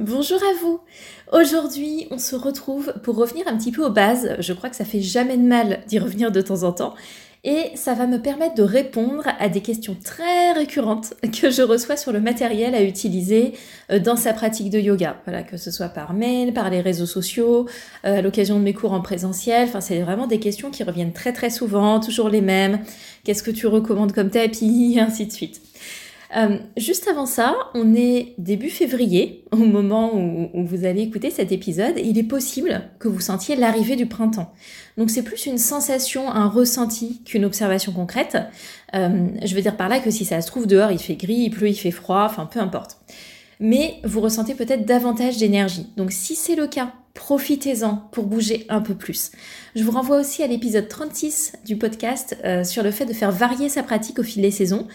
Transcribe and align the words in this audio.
Bonjour 0.00 0.38
à 0.38 0.54
vous 0.62 0.78
Aujourd'hui, 1.32 2.06
on 2.12 2.18
se 2.18 2.36
retrouve 2.36 2.94
pour 3.02 3.16
revenir 3.16 3.48
un 3.48 3.56
petit 3.56 3.72
peu 3.72 3.84
aux 3.84 3.90
bases. 3.90 4.36
Je 4.38 4.52
crois 4.52 4.70
que 4.70 4.76
ça 4.76 4.84
fait 4.84 5.00
jamais 5.00 5.36
de 5.36 5.42
mal 5.42 5.80
d'y 5.88 5.98
revenir 5.98 6.30
de 6.30 6.40
temps 6.40 6.62
en 6.62 6.72
temps. 6.72 6.94
Et 7.42 7.72
ça 7.74 7.94
va 7.94 8.06
me 8.06 8.18
permettre 8.18 8.54
de 8.54 8.62
répondre 8.62 9.24
à 9.40 9.48
des 9.48 9.60
questions 9.60 9.96
très 10.02 10.52
récurrentes 10.52 11.14
que 11.40 11.50
je 11.50 11.62
reçois 11.62 11.96
sur 11.96 12.12
le 12.12 12.20
matériel 12.20 12.76
à 12.76 12.82
utiliser 12.82 13.54
euh, 13.90 13.98
dans 13.98 14.14
sa 14.14 14.32
pratique 14.32 14.70
de 14.70 14.78
yoga. 14.78 15.16
Voilà, 15.24 15.42
que 15.42 15.56
ce 15.56 15.72
soit 15.72 15.88
par 15.88 16.14
mail, 16.14 16.52
par 16.52 16.70
les 16.70 16.80
réseaux 16.80 17.06
sociaux, 17.06 17.66
euh, 18.04 18.18
à 18.18 18.22
l'occasion 18.22 18.58
de 18.58 18.64
mes 18.64 18.74
cours 18.74 18.92
en 18.92 19.00
présentiel. 19.00 19.66
Enfin, 19.66 19.80
c'est 19.80 20.00
vraiment 20.00 20.28
des 20.28 20.38
questions 20.38 20.70
qui 20.70 20.84
reviennent 20.84 21.12
très 21.12 21.32
très 21.32 21.50
souvent, 21.50 21.98
toujours 21.98 22.28
les 22.28 22.40
mêmes. 22.40 22.80
Qu'est-ce 23.24 23.42
que 23.42 23.50
tu 23.50 23.66
recommandes 23.66 24.12
comme 24.12 24.30
tapis, 24.30 24.98
ainsi 25.00 25.26
de 25.26 25.32
suite. 25.32 25.60
Euh, 26.36 26.58
juste 26.76 27.08
avant 27.08 27.26
ça, 27.26 27.56
on 27.74 27.94
est 27.94 28.34
début 28.38 28.68
février, 28.68 29.44
au 29.52 29.56
moment 29.56 30.14
où, 30.14 30.50
vous 30.64 30.84
allez 30.84 31.02
écouter 31.02 31.30
cet 31.30 31.52
épisode, 31.52 31.94
il 32.02 32.18
est 32.18 32.24
possible 32.24 32.82
que 32.98 33.08
vous 33.08 33.20
sentiez 33.20 33.56
l'arrivée 33.56 33.96
du 33.96 34.06
printemps. 34.06 34.52
Donc 34.96 35.10
c'est 35.10 35.22
plus 35.22 35.46
une 35.46 35.58
sensation, 35.58 36.30
un 36.30 36.48
ressenti 36.48 37.22
qu'une 37.24 37.44
observation 37.44 37.92
concrète. 37.92 38.36
Euh, 38.94 39.28
je 39.44 39.54
veux 39.54 39.62
dire 39.62 39.76
par 39.76 39.88
là 39.88 40.00
que 40.00 40.10
si 40.10 40.24
ça 40.24 40.40
se 40.40 40.46
trouve 40.46 40.66
dehors, 40.66 40.90
il 40.90 40.98
fait 40.98 41.16
gris, 41.16 41.44
il 41.44 41.50
pleut, 41.50 41.68
il 41.68 41.74
fait 41.74 41.90
froid, 41.90 42.24
enfin 42.24 42.46
peu 42.46 42.60
importe. 42.60 42.98
Mais 43.60 43.96
vous 44.04 44.20
ressentez 44.20 44.54
peut-être 44.54 44.84
davantage 44.84 45.38
d'énergie. 45.38 45.86
Donc 45.96 46.12
si 46.12 46.36
c'est 46.36 46.54
le 46.54 46.66
cas, 46.66 46.92
profitez-en 47.14 47.96
pour 48.12 48.26
bouger 48.26 48.64
un 48.68 48.80
peu 48.80 48.94
plus. 48.94 49.32
Je 49.74 49.82
vous 49.82 49.90
renvoie 49.90 50.20
aussi 50.20 50.42
à 50.42 50.46
l'épisode 50.46 50.86
36 50.86 51.54
du 51.66 51.76
podcast 51.76 52.36
euh, 52.44 52.62
sur 52.62 52.84
le 52.84 52.92
fait 52.92 53.06
de 53.06 53.12
faire 53.12 53.32
varier 53.32 53.68
sa 53.68 53.82
pratique 53.82 54.20
au 54.20 54.22
fil 54.22 54.42
des 54.42 54.52
saisons. 54.52 54.86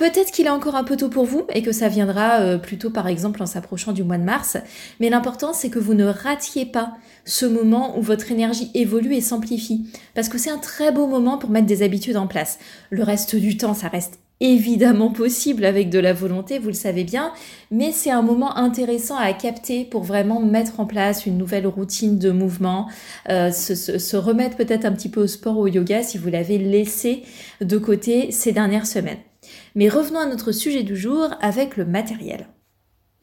Peut-être 0.00 0.32
qu'il 0.32 0.46
est 0.46 0.48
encore 0.48 0.76
un 0.76 0.84
peu 0.84 0.96
tôt 0.96 1.10
pour 1.10 1.26
vous 1.26 1.44
et 1.52 1.60
que 1.60 1.72
ça 1.72 1.88
viendra 1.88 2.40
euh, 2.40 2.56
plutôt 2.56 2.88
par 2.88 3.06
exemple 3.06 3.42
en 3.42 3.46
s'approchant 3.46 3.92
du 3.92 4.02
mois 4.02 4.16
de 4.16 4.22
mars, 4.22 4.56
mais 4.98 5.10
l'important 5.10 5.52
c'est 5.52 5.68
que 5.68 5.78
vous 5.78 5.92
ne 5.92 6.06
ratiez 6.06 6.64
pas 6.64 6.94
ce 7.26 7.44
moment 7.44 7.98
où 7.98 8.00
votre 8.00 8.32
énergie 8.32 8.70
évolue 8.72 9.12
et 9.12 9.20
s'amplifie, 9.20 9.92
parce 10.14 10.30
que 10.30 10.38
c'est 10.38 10.48
un 10.48 10.56
très 10.56 10.90
beau 10.90 11.06
moment 11.06 11.36
pour 11.36 11.50
mettre 11.50 11.66
des 11.66 11.82
habitudes 11.82 12.16
en 12.16 12.26
place. 12.26 12.58
Le 12.88 13.02
reste 13.02 13.36
du 13.36 13.58
temps, 13.58 13.74
ça 13.74 13.88
reste 13.88 14.20
évidemment 14.40 15.10
possible 15.10 15.66
avec 15.66 15.90
de 15.90 15.98
la 15.98 16.14
volonté, 16.14 16.58
vous 16.58 16.68
le 16.68 16.72
savez 16.72 17.04
bien, 17.04 17.34
mais 17.70 17.92
c'est 17.92 18.10
un 18.10 18.22
moment 18.22 18.56
intéressant 18.56 19.16
à 19.16 19.30
capter 19.34 19.84
pour 19.84 20.02
vraiment 20.02 20.40
mettre 20.40 20.80
en 20.80 20.86
place 20.86 21.26
une 21.26 21.36
nouvelle 21.36 21.66
routine 21.66 22.18
de 22.18 22.30
mouvement, 22.30 22.88
euh, 23.28 23.52
se, 23.52 23.74
se, 23.74 24.16
remettre 24.16 24.56
peut-être 24.56 24.86
un 24.86 24.92
petit 24.92 25.10
peu 25.10 25.24
au 25.24 25.26
sport 25.26 25.58
ou 25.58 25.64
au 25.64 25.66
yoga 25.66 26.02
si 26.02 26.16
vous 26.16 26.30
l'avez 26.30 26.56
laissé 26.56 27.22
de 27.60 27.76
côté 27.76 28.32
ces 28.32 28.52
dernières 28.52 28.86
semaines. 28.86 29.18
Mais 29.74 29.88
revenons 29.88 30.20
à 30.20 30.26
notre 30.26 30.52
sujet 30.52 30.82
du 30.82 30.96
jour 30.96 31.28
avec 31.40 31.76
le 31.76 31.84
matériel. 31.84 32.48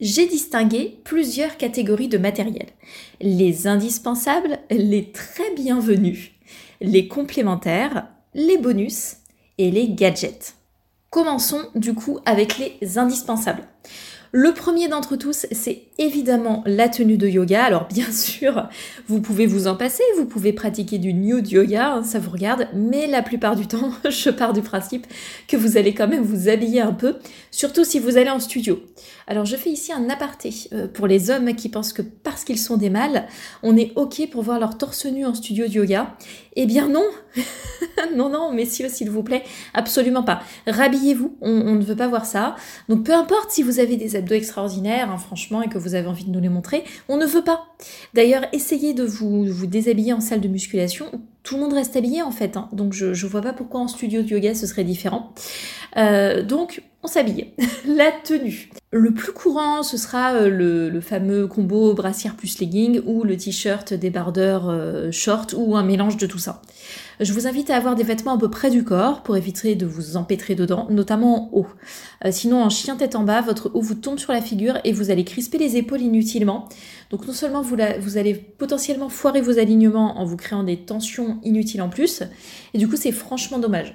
J'ai 0.00 0.26
distingué 0.26 1.00
plusieurs 1.04 1.56
catégories 1.56 2.08
de 2.08 2.18
matériel. 2.18 2.68
Les 3.20 3.66
indispensables, 3.66 4.58
les 4.70 5.10
très 5.10 5.52
bienvenus, 5.54 6.30
les 6.80 7.08
complémentaires, 7.08 8.08
les 8.34 8.58
bonus 8.58 9.16
et 9.58 9.70
les 9.70 9.88
gadgets. 9.88 10.54
Commençons 11.10 11.62
du 11.74 11.94
coup 11.94 12.20
avec 12.26 12.58
les 12.58 12.98
indispensables. 12.98 13.64
Le 14.32 14.52
premier 14.52 14.88
d'entre 14.88 15.16
tous, 15.16 15.46
c'est 15.52 15.84
évidemment 15.96 16.62
la 16.66 16.90
tenue 16.90 17.16
de 17.16 17.26
yoga. 17.26 17.64
Alors 17.64 17.86
bien 17.86 18.10
sûr, 18.12 18.68
vous 19.06 19.20
pouvez 19.20 19.46
vous 19.46 19.66
en 19.66 19.74
passer, 19.74 20.02
vous 20.16 20.26
pouvez 20.26 20.52
pratiquer 20.52 20.98
du 20.98 21.14
nude 21.14 21.50
yoga, 21.50 21.94
hein, 21.94 22.02
ça 22.02 22.18
vous 22.18 22.30
regarde, 22.30 22.68
mais 22.74 23.06
la 23.06 23.22
plupart 23.22 23.56
du 23.56 23.66
temps, 23.66 23.90
je 24.10 24.30
pars 24.30 24.52
du 24.52 24.60
principe 24.60 25.06
que 25.46 25.56
vous 25.56 25.78
allez 25.78 25.94
quand 25.94 26.08
même 26.08 26.22
vous 26.22 26.48
habiller 26.48 26.82
un 26.82 26.92
peu, 26.92 27.16
surtout 27.50 27.84
si 27.84 27.98
vous 27.98 28.18
allez 28.18 28.30
en 28.30 28.40
studio. 28.40 28.80
Alors 29.26 29.46
je 29.46 29.56
fais 29.56 29.70
ici 29.70 29.92
un 29.92 30.10
aparté 30.10 30.54
euh, 30.72 30.88
pour 30.88 31.06
les 31.06 31.30
hommes 31.30 31.54
qui 31.54 31.68
pensent 31.68 31.92
que 31.92 32.02
parce 32.02 32.44
qu'ils 32.44 32.58
sont 32.58 32.76
des 32.76 32.90
mâles, 32.90 33.26
on 33.62 33.76
est 33.76 33.92
ok 33.96 34.28
pour 34.30 34.42
voir 34.42 34.60
leur 34.60 34.76
torse 34.76 35.06
nu 35.06 35.24
en 35.24 35.34
studio 35.34 35.66
de 35.66 35.72
yoga. 35.72 36.16
Eh 36.56 36.66
bien 36.66 36.88
non, 36.88 37.04
non, 38.16 38.28
non, 38.28 38.52
messieurs, 38.52 38.88
s'il 38.88 39.10
vous 39.10 39.22
plaît, 39.22 39.44
absolument 39.74 40.22
pas. 40.22 40.42
Rhabillez-vous, 40.66 41.36
on, 41.40 41.74
ne 41.74 41.84
veut 41.84 41.96
pas 41.96 42.08
voir 42.08 42.26
ça. 42.26 42.56
Donc 42.88 43.04
peu 43.04 43.14
importe 43.14 43.50
si 43.50 43.62
vous 43.62 43.78
avez 43.78 43.96
des 43.96 44.16
abdos 44.18 44.34
extraordinaires, 44.34 45.10
hein, 45.10 45.18
franchement, 45.18 45.62
et 45.62 45.68
que 45.68 45.78
vous 45.78 45.94
avez 45.94 46.06
envie 46.06 46.24
de 46.24 46.30
nous 46.30 46.40
les 46.40 46.48
montrer, 46.48 46.84
on 47.08 47.16
ne 47.16 47.26
veut 47.26 47.44
pas. 47.44 47.66
D'ailleurs, 48.14 48.42
essayez 48.52 48.94
de 48.94 49.04
vous, 49.04 49.44
vous 49.46 49.66
déshabiller 49.66 50.12
en 50.12 50.20
salle 50.20 50.40
de 50.40 50.48
musculation. 50.48 51.06
Tout 51.42 51.54
le 51.54 51.62
monde 51.62 51.72
reste 51.72 51.96
habillé 51.96 52.20
en 52.20 52.30
fait, 52.30 52.58
hein. 52.58 52.68
donc 52.72 52.92
je 52.92 53.26
vois 53.26 53.40
pas 53.40 53.54
pourquoi 53.54 53.80
en 53.80 53.88
studio 53.88 54.20
de 54.20 54.28
yoga 54.28 54.54
ce 54.54 54.66
serait 54.66 54.84
différent. 54.84 55.32
Euh, 55.96 56.42
donc 56.42 56.82
on 56.97 56.97
s'habille. 57.08 57.48
La 57.86 58.12
tenue. 58.12 58.70
Le 58.90 59.12
plus 59.12 59.32
courant, 59.32 59.82
ce 59.82 59.98
sera 59.98 60.32
euh, 60.32 60.48
le, 60.48 61.00
fameux 61.00 61.46
combo 61.46 61.92
brassière 61.92 62.36
plus 62.36 62.58
legging 62.58 63.02
ou 63.04 63.22
le 63.22 63.36
t-shirt 63.36 63.92
débardeur 63.92 64.70
euh, 64.70 65.10
short 65.12 65.54
ou 65.56 65.76
un 65.76 65.82
mélange 65.82 66.16
de 66.16 66.26
tout 66.26 66.38
ça. 66.38 66.62
Je 67.20 67.32
vous 67.32 67.46
invite 67.46 67.68
à 67.68 67.76
avoir 67.76 67.96
des 67.96 68.02
vêtements 68.02 68.32
un 68.32 68.38
peu 68.38 68.48
près 68.48 68.70
du 68.70 68.84
corps 68.84 69.22
pour 69.22 69.36
éviter 69.36 69.74
de 69.74 69.84
vous 69.84 70.16
empêtrer 70.16 70.54
dedans, 70.54 70.86
notamment 70.88 71.52
en 71.52 71.58
haut. 71.58 71.66
Euh, 72.24 72.30
sinon, 72.32 72.62
en 72.62 72.70
chien 72.70 72.96
tête 72.96 73.14
en 73.14 73.24
bas, 73.24 73.42
votre 73.42 73.70
haut 73.74 73.82
vous 73.82 73.94
tombe 73.94 74.18
sur 74.18 74.32
la 74.32 74.40
figure 74.40 74.78
et 74.84 74.92
vous 74.92 75.10
allez 75.10 75.24
crisper 75.24 75.58
les 75.58 75.76
épaules 75.76 76.00
inutilement. 76.00 76.68
Donc 77.10 77.26
non 77.26 77.34
seulement 77.34 77.60
vous, 77.60 77.76
vous 78.00 78.16
allez 78.16 78.34
potentiellement 78.34 79.08
foirer 79.10 79.42
vos 79.42 79.58
alignements 79.58 80.18
en 80.18 80.24
vous 80.24 80.36
créant 80.36 80.62
des 80.62 80.78
tensions 80.78 81.40
inutiles 81.42 81.82
en 81.82 81.88
plus, 81.88 82.22
et 82.72 82.78
du 82.78 82.88
coup 82.88 82.96
c'est 82.96 83.12
franchement 83.12 83.58
dommage. 83.58 83.94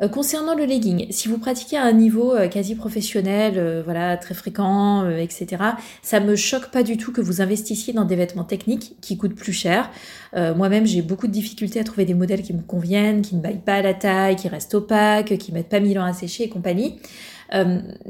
Euh, 0.00 0.08
concernant 0.08 0.54
le 0.54 0.64
legging, 0.64 1.06
si 1.10 1.28
vous 1.28 1.38
pratiquez 1.38 1.76
à 1.76 1.82
un 1.82 1.92
niveau 1.92 2.32
euh, 2.32 2.46
quasi 2.48 2.76
professionnel, 2.76 3.54
euh, 3.56 3.82
voilà, 3.84 4.16
très 4.16 4.34
fréquent, 4.34 5.08
etc., 5.10 5.62
ça 6.02 6.20
me 6.20 6.36
choque 6.36 6.70
pas 6.70 6.82
du 6.82 6.96
tout 6.96 7.12
que 7.12 7.20
vous 7.20 7.40
investissiez 7.40 7.92
dans 7.92 8.04
des 8.04 8.14
vêtements 8.14 8.44
techniques 8.44 8.94
qui 9.00 9.16
coûtent 9.16 9.34
plus 9.34 9.52
cher. 9.52 9.90
Moi-même, 10.34 10.86
j'ai 10.86 11.00
beaucoup 11.02 11.26
de 11.26 11.32
difficultés 11.32 11.80
à 11.80 11.84
trouver 11.84 12.04
des 12.04 12.14
modèles 12.14 12.42
qui 12.42 12.52
me 12.52 12.60
conviennent, 12.60 13.22
qui 13.22 13.34
ne 13.34 13.40
baillent 13.40 13.62
pas 13.64 13.76
à 13.76 13.82
la 13.82 13.94
taille, 13.94 14.36
qui 14.36 14.48
restent 14.48 14.74
opaques, 14.74 15.38
qui 15.38 15.52
mettent 15.52 15.70
pas 15.70 15.80
mille 15.80 15.98
ans 15.98 16.04
à 16.04 16.12
sécher 16.12 16.44
et 16.44 16.48
compagnie. 16.48 17.00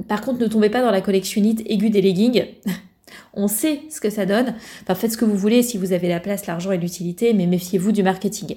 par 0.09 0.21
contre, 0.21 0.41
ne 0.41 0.47
tombez 0.49 0.69
pas 0.69 0.83
dans 0.83 0.91
la 0.91 1.01
collectionnite 1.01 1.63
aiguë 1.67 1.91
des 1.91 2.03
leggings. 2.03 2.45
On 3.35 3.49
sait 3.49 3.83
ce 3.91 4.01
que 4.01 4.11
ça 4.11 4.27
donne. 4.27 4.55
Faites 4.95 5.13
ce 5.13 5.17
que 5.17 5.25
vous 5.25 5.37
voulez 5.37 5.63
si 5.63 5.79
vous 5.79 5.93
avez 5.93 6.09
la 6.09 6.21
place, 6.21 6.47
l'argent 6.47 6.73
et 6.73 6.79
l'utilité, 6.79 7.33
mais 7.35 7.47
méfiez-vous 7.47 7.93
du 7.93 8.03
marketing. 8.03 8.57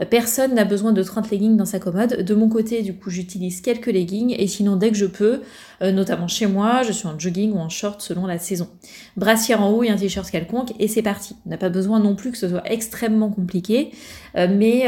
Euh, 0.00 0.04
personne 0.04 0.54
n'a 0.54 0.64
besoin 0.64 0.92
de 0.92 1.02
30 1.02 1.30
leggings 1.30 1.56
dans 1.56 1.64
sa 1.64 1.78
commode. 1.78 2.22
De 2.22 2.34
mon 2.34 2.48
côté, 2.48 2.82
du 2.82 2.94
coup, 2.94 3.10
j'utilise 3.10 3.60
quelques 3.60 3.86
leggings 3.86 4.34
et 4.38 4.46
sinon, 4.46 4.76
dès 4.76 4.90
que 4.90 4.96
je 4.96 5.06
peux, 5.06 5.40
euh, 5.82 5.92
notamment 5.92 6.28
chez 6.28 6.46
moi, 6.46 6.82
je 6.82 6.92
suis 6.92 7.06
en 7.06 7.18
jogging 7.18 7.52
ou 7.52 7.58
en 7.58 7.68
short 7.68 8.00
selon 8.00 8.26
la 8.26 8.38
saison. 8.38 8.68
Brassière 9.16 9.62
en 9.62 9.70
haut 9.70 9.82
et 9.82 9.90
un 9.90 9.96
t-shirt 9.96 10.30
quelconque 10.30 10.72
et 10.78 10.88
c'est 10.88 11.02
parti. 11.02 11.36
On 11.46 11.50
n'a 11.50 11.58
pas 11.58 11.70
besoin 11.70 12.00
non 12.00 12.14
plus 12.14 12.30
que 12.30 12.38
ce 12.38 12.48
soit 12.48 12.62
extrêmement 12.70 13.30
compliqué, 13.30 13.90
euh, 14.36 14.46
mais, 14.50 14.86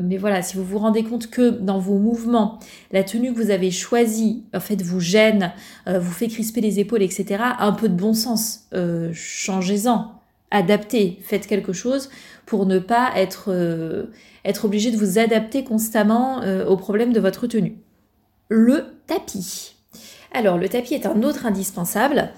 mais 0.00 0.16
voilà, 0.16 0.42
si 0.42 0.56
vous 0.56 0.64
vous 0.64 0.78
rendez 0.78 1.02
compte 1.02 1.30
que 1.30 1.50
dans 1.50 1.78
vos 1.78 1.98
mouvements, 1.98 2.58
la 2.92 3.02
tenue 3.02 3.32
que 3.32 3.40
vous 3.40 3.50
avez 3.50 3.70
choisie, 3.70 4.44
en 4.54 4.60
fait, 4.60 4.80
vous 4.82 5.00
gêne, 5.00 5.52
vous 5.86 6.12
fait 6.12 6.28
crisper 6.28 6.60
les 6.60 6.80
épaules, 6.80 7.02
etc., 7.02 7.42
un 7.58 7.72
peu 7.72 7.88
de 7.88 7.94
bon 7.94 8.14
sens. 8.14 8.53
Changez-en 9.12 10.20
adaptez, 10.54 11.18
faites 11.22 11.46
quelque 11.46 11.72
chose 11.72 12.10
pour 12.46 12.64
ne 12.64 12.78
pas 12.78 13.10
être, 13.16 13.46
euh, 13.48 14.04
obligé 14.62 14.90
de 14.90 14.96
vous 14.96 15.18
adapter 15.18 15.64
constamment 15.64 16.42
euh, 16.42 16.64
aux 16.64 16.76
problèmes 16.76 17.12
de 17.12 17.20
votre 17.20 17.46
tenue. 17.46 17.76
Le 18.48 18.84
tapis. 19.06 19.73
Alors 20.34 20.58
le 20.58 20.68
tapis 20.68 20.94
est 20.94 21.06
un 21.06 21.22
autre 21.22 21.46
indispensable. 21.46 22.30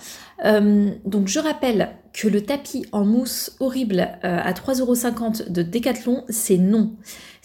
Euh, 0.44 0.90
donc 1.06 1.28
je 1.28 1.40
rappelle 1.40 1.88
que 2.12 2.28
le 2.28 2.42
tapis 2.42 2.84
en 2.92 3.04
mousse 3.04 3.56
horrible 3.58 4.08
à 4.22 4.52
3,50€ 4.52 5.50
de 5.50 5.62
Decathlon, 5.62 6.24
c'est 6.28 6.58
non. 6.58 6.92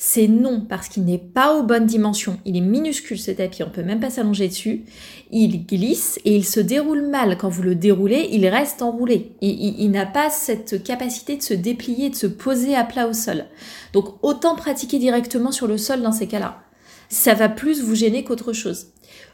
C'est 0.03 0.27
non 0.27 0.65
parce 0.68 0.89
qu'il 0.89 1.06
n'est 1.06 1.19
pas 1.19 1.56
aux 1.56 1.63
bonnes 1.63 1.86
dimensions. 1.86 2.39
Il 2.44 2.57
est 2.57 2.62
minuscule 2.62 3.19
ce 3.19 3.31
tapis, 3.31 3.63
on 3.63 3.69
peut 3.69 3.83
même 3.83 4.00
pas 4.00 4.09
s'allonger 4.09 4.48
dessus. 4.48 4.83
Il 5.30 5.65
glisse 5.65 6.19
et 6.25 6.36
il 6.36 6.45
se 6.45 6.59
déroule 6.59 7.07
mal. 7.07 7.38
Quand 7.38 7.50
vous 7.50 7.62
le 7.62 7.75
déroulez, 7.75 8.27
il 8.31 8.48
reste 8.48 8.81
enroulé. 8.81 9.33
Il, 9.42 9.80
il, 9.80 9.92
n'a 9.92 10.06
pas 10.06 10.30
cette 10.30 10.83
capacité 10.83 11.38
de 11.38 11.44
se 11.44 11.53
déplier, 11.53 12.09
de 12.09 12.15
se 12.15 12.27
poser 12.27 12.75
à 12.75 12.83
plat 12.83 13.07
au 13.07 13.13
sol. 13.13 13.45
Donc 13.94 14.15
autant 14.21 14.56
pratiquer 14.56 15.00
directement 15.00 15.51
sur 15.51 15.68
le 15.68 15.77
sol 15.77 16.01
dans 16.01 16.12
ces 16.12 16.27
cas-là. 16.27 16.63
Ça 17.11 17.33
va 17.33 17.49
plus 17.49 17.83
vous 17.83 17.93
gêner 17.93 18.23
qu'autre 18.23 18.53
chose. 18.53 18.87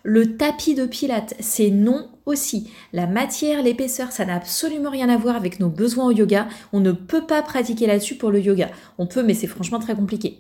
Le 0.03 0.35
tapis 0.35 0.73
de 0.73 0.85
pilates, 0.85 1.35
c'est 1.39 1.69
non 1.69 2.09
aussi. 2.25 2.71
La 2.91 3.05
matière, 3.05 3.61
l'épaisseur, 3.61 4.11
ça 4.11 4.25
n'a 4.25 4.35
absolument 4.35 4.89
rien 4.89 5.09
à 5.09 5.17
voir 5.17 5.35
avec 5.35 5.59
nos 5.59 5.69
besoins 5.69 6.07
au 6.07 6.11
yoga. 6.11 6.47
On 6.73 6.79
ne 6.79 6.91
peut 6.91 7.25
pas 7.25 7.41
pratiquer 7.43 7.85
là-dessus 7.85 8.15
pour 8.15 8.31
le 8.31 8.39
yoga. 8.39 8.71
On 8.97 9.05
peut, 9.05 9.21
mais 9.21 9.35
c'est 9.35 9.47
franchement 9.47 9.79
très 9.79 9.95
compliqué. 9.95 10.39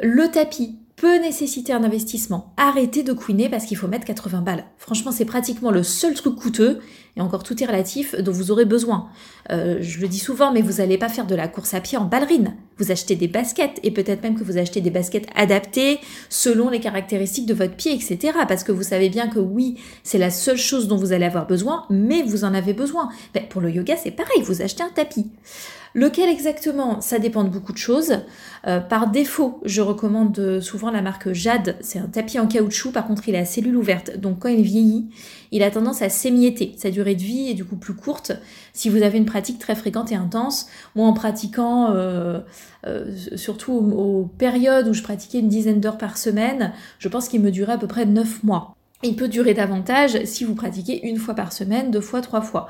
Le 0.00 0.28
tapis, 0.30 0.80
peut 1.02 1.18
nécessiter 1.18 1.72
un 1.72 1.82
investissement. 1.82 2.54
Arrêtez 2.56 3.02
de 3.02 3.12
couiner 3.12 3.48
parce 3.48 3.64
qu'il 3.64 3.76
faut 3.76 3.88
mettre 3.88 4.04
80 4.04 4.40
balles. 4.42 4.64
Franchement, 4.78 5.10
c'est 5.10 5.24
pratiquement 5.24 5.72
le 5.72 5.82
seul 5.82 6.14
truc 6.14 6.36
coûteux, 6.36 6.78
et 7.16 7.20
encore 7.20 7.42
tout 7.42 7.60
est 7.60 7.66
relatif, 7.66 8.14
dont 8.14 8.30
vous 8.30 8.52
aurez 8.52 8.66
besoin. 8.66 9.08
Euh, 9.50 9.78
je 9.80 9.98
le 9.98 10.06
dis 10.06 10.20
souvent, 10.20 10.52
mais 10.52 10.62
vous 10.62 10.74
n'allez 10.74 10.98
pas 10.98 11.08
faire 11.08 11.26
de 11.26 11.34
la 11.34 11.48
course 11.48 11.74
à 11.74 11.80
pied 11.80 11.98
en 11.98 12.04
ballerine. 12.04 12.54
Vous 12.78 12.92
achetez 12.92 13.16
des 13.16 13.26
baskets, 13.26 13.80
et 13.82 13.90
peut-être 13.90 14.22
même 14.22 14.38
que 14.38 14.44
vous 14.44 14.58
achetez 14.58 14.80
des 14.80 14.90
baskets 14.90 15.26
adaptées 15.34 15.98
selon 16.28 16.70
les 16.70 16.78
caractéristiques 16.78 17.46
de 17.46 17.54
votre 17.54 17.74
pied, 17.74 17.92
etc. 17.92 18.38
Parce 18.46 18.62
que 18.62 18.70
vous 18.70 18.84
savez 18.84 19.08
bien 19.08 19.26
que 19.26 19.40
oui, 19.40 19.80
c'est 20.04 20.18
la 20.18 20.30
seule 20.30 20.56
chose 20.56 20.86
dont 20.86 20.96
vous 20.96 21.12
allez 21.12 21.26
avoir 21.26 21.48
besoin, 21.48 21.84
mais 21.90 22.22
vous 22.22 22.44
en 22.44 22.54
avez 22.54 22.74
besoin. 22.74 23.08
Ben, 23.34 23.42
pour 23.48 23.60
le 23.60 23.72
yoga, 23.72 23.96
c'est 23.96 24.12
pareil, 24.12 24.42
vous 24.42 24.62
achetez 24.62 24.84
un 24.84 24.90
tapis. 24.90 25.26
Lequel 25.94 26.30
exactement 26.30 27.00
Ça 27.00 27.18
dépend 27.18 27.44
de 27.44 27.50
beaucoup 27.50 27.72
de 27.72 27.78
choses. 27.78 28.18
Euh, 28.66 28.80
par 28.80 29.10
défaut, 29.10 29.60
je 29.64 29.82
recommande 29.82 30.60
souvent 30.60 30.90
la 30.90 31.02
marque 31.02 31.32
Jade. 31.32 31.76
C'est 31.80 31.98
un 31.98 32.06
tapis 32.06 32.38
en 32.38 32.46
caoutchouc, 32.46 32.92
par 32.92 33.06
contre 33.06 33.28
il 33.28 33.36
a 33.36 33.40
la 33.40 33.44
cellule 33.44 33.76
ouverte. 33.76 34.16
Donc 34.16 34.40
quand 34.40 34.48
il 34.48 34.62
vieillit, 34.62 35.10
il 35.50 35.62
a 35.62 35.70
tendance 35.70 36.00
à 36.00 36.08
s'émietter. 36.08 36.74
Sa 36.78 36.90
durée 36.90 37.14
de 37.14 37.22
vie 37.22 37.50
est 37.50 37.54
du 37.54 37.64
coup 37.64 37.76
plus 37.76 37.94
courte 37.94 38.32
si 38.72 38.88
vous 38.88 39.02
avez 39.02 39.18
une 39.18 39.26
pratique 39.26 39.58
très 39.58 39.74
fréquente 39.74 40.10
et 40.12 40.16
intense. 40.16 40.66
Moi 40.94 41.06
en 41.06 41.12
pratiquant, 41.12 41.90
euh, 41.90 42.40
euh, 42.86 43.14
surtout 43.36 43.72
aux, 43.72 44.30
périodes 44.38 44.88
où 44.88 44.94
je 44.94 45.02
pratiquais 45.02 45.40
une 45.40 45.48
dizaine 45.48 45.80
d'heures 45.80 45.98
par 45.98 46.16
semaine, 46.16 46.72
je 46.98 47.08
pense 47.08 47.28
qu'il 47.28 47.42
me 47.42 47.50
durait 47.50 47.74
à 47.74 47.78
peu 47.78 47.86
près 47.86 48.06
9 48.06 48.42
mois. 48.44 48.74
Il 49.04 49.16
peut 49.16 49.28
durer 49.28 49.52
davantage 49.52 50.24
si 50.24 50.44
vous 50.44 50.54
pratiquez 50.54 51.06
une 51.06 51.16
fois 51.16 51.34
par 51.34 51.52
semaine, 51.52 51.90
deux 51.90 52.00
fois, 52.00 52.20
trois 52.20 52.40
fois. 52.40 52.68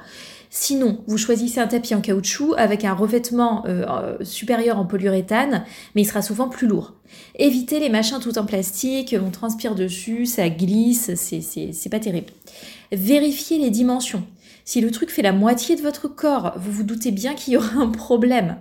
Sinon, 0.55 1.03
vous 1.07 1.17
choisissez 1.17 1.61
un 1.61 1.67
tapis 1.67 1.95
en 1.95 2.03
caoutchouc 2.03 2.53
avec 2.59 2.85
un 2.85 2.93
revêtement 2.93 3.65
euh, 3.67 4.19
supérieur 4.21 4.79
en 4.79 4.85
polyuréthane, 4.85 5.65
mais 5.95 6.03
il 6.03 6.05
sera 6.05 6.21
souvent 6.21 6.51
plus 6.51 6.67
lourd. 6.67 6.93
Évitez 7.37 7.81
les 7.81 7.89
machins 7.89 8.21
tout 8.21 8.37
en 8.37 8.45
plastique, 8.45 9.17
on 9.19 9.31
transpire 9.31 9.75
dessus, 9.75 10.27
ça 10.27 10.51
glisse, 10.51 11.11
c'est 11.15 11.89
pas 11.91 12.01
terrible. 12.01 12.31
Vérifiez 12.93 13.57
les 13.57 13.71
dimensions. 13.71 14.25
Si 14.67 14.83
le 14.83 14.91
truc 14.91 15.09
fait 15.09 15.23
la 15.23 15.33
moitié 15.33 15.75
de 15.75 15.81
votre 15.81 16.07
corps, 16.07 16.53
vous 16.59 16.71
vous 16.71 16.83
doutez 16.83 17.13
bien 17.13 17.33
qu'il 17.33 17.55
y 17.55 17.57
aura 17.57 17.79
un 17.79 17.89
problème. 17.89 18.59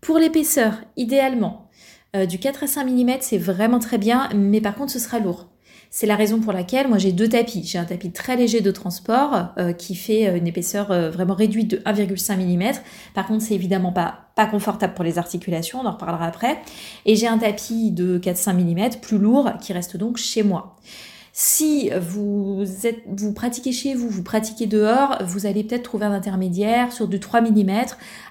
Pour 0.00 0.18
l'épaisseur, 0.18 0.80
idéalement, 0.96 1.70
euh, 2.16 2.26
du 2.26 2.40
4 2.40 2.64
à 2.64 2.66
5 2.66 2.90
mm, 2.90 3.18
c'est 3.20 3.38
vraiment 3.38 3.78
très 3.78 3.98
bien, 3.98 4.28
mais 4.34 4.60
par 4.60 4.74
contre, 4.74 4.90
ce 4.90 4.98
sera 4.98 5.20
lourd. 5.20 5.46
C'est 5.96 6.08
la 6.08 6.16
raison 6.16 6.40
pour 6.40 6.52
laquelle 6.52 6.88
moi 6.88 6.98
j'ai 6.98 7.12
deux 7.12 7.28
tapis. 7.28 7.62
J'ai 7.62 7.78
un 7.78 7.84
tapis 7.84 8.10
très 8.10 8.34
léger 8.34 8.60
de 8.60 8.72
transport 8.72 9.50
euh, 9.58 9.72
qui 9.72 9.94
fait 9.94 10.26
euh, 10.26 10.36
une 10.36 10.48
épaisseur 10.48 10.90
euh, 10.90 11.08
vraiment 11.08 11.34
réduite 11.34 11.70
de 11.70 11.76
1,5 11.76 12.36
mm. 12.36 12.72
Par 13.14 13.28
contre, 13.28 13.44
c'est 13.44 13.54
évidemment 13.54 13.92
pas, 13.92 14.22
pas 14.34 14.46
confortable 14.46 14.94
pour 14.94 15.04
les 15.04 15.18
articulations, 15.18 15.78
on 15.80 15.86
en 15.86 15.92
reparlera 15.92 16.26
après. 16.26 16.58
Et 17.06 17.14
j'ai 17.14 17.28
un 17.28 17.38
tapis 17.38 17.92
de 17.92 18.18
4-5 18.18 18.54
mm 18.54 19.00
plus 19.02 19.18
lourd 19.18 19.52
qui 19.60 19.72
reste 19.72 19.96
donc 19.96 20.16
chez 20.16 20.42
moi. 20.42 20.74
Si 21.36 21.90
vous, 22.00 22.62
êtes, 22.84 23.02
vous 23.08 23.32
pratiquez 23.32 23.72
chez 23.72 23.96
vous, 23.96 24.08
vous 24.08 24.22
pratiquez 24.22 24.66
dehors, 24.66 25.18
vous 25.26 25.46
allez 25.46 25.64
peut-être 25.64 25.82
trouver 25.82 26.06
un 26.06 26.12
intermédiaire 26.12 26.92
sur 26.92 27.08
du 27.08 27.18
3 27.18 27.40
mm. 27.40 27.70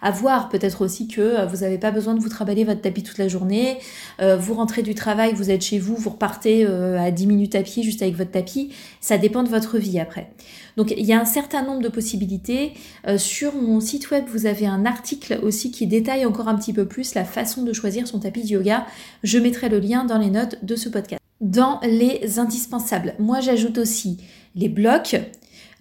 À 0.02 0.12
voir 0.12 0.48
peut-être 0.48 0.86
aussi 0.86 1.10
que 1.10 1.46
vous 1.48 1.58
n'avez 1.58 1.78
pas 1.78 1.92
besoin 1.92 2.14
de 2.14 2.22
vous 2.22 2.30
travailler 2.30 2.64
votre 2.64 2.80
tapis 2.80 3.04
toute 3.04 3.18
la 3.18 3.28
journée. 3.28 3.78
Euh, 4.22 4.38
vous 4.38 4.54
rentrez 4.54 4.84
du 4.84 4.96
travail, 4.96 5.34
vous 5.34 5.52
êtes 5.52 5.64
chez 5.64 5.80
vous, 5.80 5.98
vous 5.98 6.12
repartez 6.12 6.66
euh, 6.66 6.98
à 6.98 7.12
10 7.12 7.28
minutes 7.28 7.56
à 7.56 7.62
pied 7.62 7.84
juste 7.84 8.02
avec 8.02 8.16
votre 8.16 8.32
tapis. 8.32 8.74
Ça 9.02 9.18
dépend 9.18 9.44
de 9.44 9.50
votre 9.50 9.78
vie 9.78 10.00
après. 10.00 10.32
Donc 10.78 10.94
il 10.96 11.06
y 11.06 11.12
a 11.12 11.20
un 11.20 11.26
certain 11.26 11.62
nombre 11.62 11.82
de 11.82 11.90
possibilités. 11.90 12.72
Euh, 13.10 13.18
sur 13.18 13.54
mon 13.54 13.82
site 13.82 14.12
web, 14.12 14.24
vous 14.30 14.46
avez 14.46 14.66
un 14.66 14.86
article 14.86 15.42
aussi 15.44 15.72
qui 15.72 15.88
détaille 15.88 16.26
encore 16.26 16.48
un 16.48 16.56
petit 16.56 16.72
peu 16.72 16.86
plus 16.86 17.16
la 17.16 17.26
façon 17.26 17.64
de 17.64 17.74
choisir 17.74 18.08
son 18.08 18.20
tapis 18.20 18.44
de 18.44 18.48
yoga. 18.48 18.86
Je 19.24 19.40
mettrai 19.40 19.68
le 19.68 19.80
lien 19.80 20.06
dans 20.06 20.20
les 20.20 20.30
notes 20.30 20.64
de 20.64 20.78
ce 20.78 20.88
podcast 20.88 21.23
dans 21.44 21.82
les 21.84 22.40
indispensables. 22.40 23.16
Moi, 23.20 23.42
j'ajoute 23.42 23.78
aussi 23.78 24.18
les 24.56 24.70
blocs, 24.70 25.18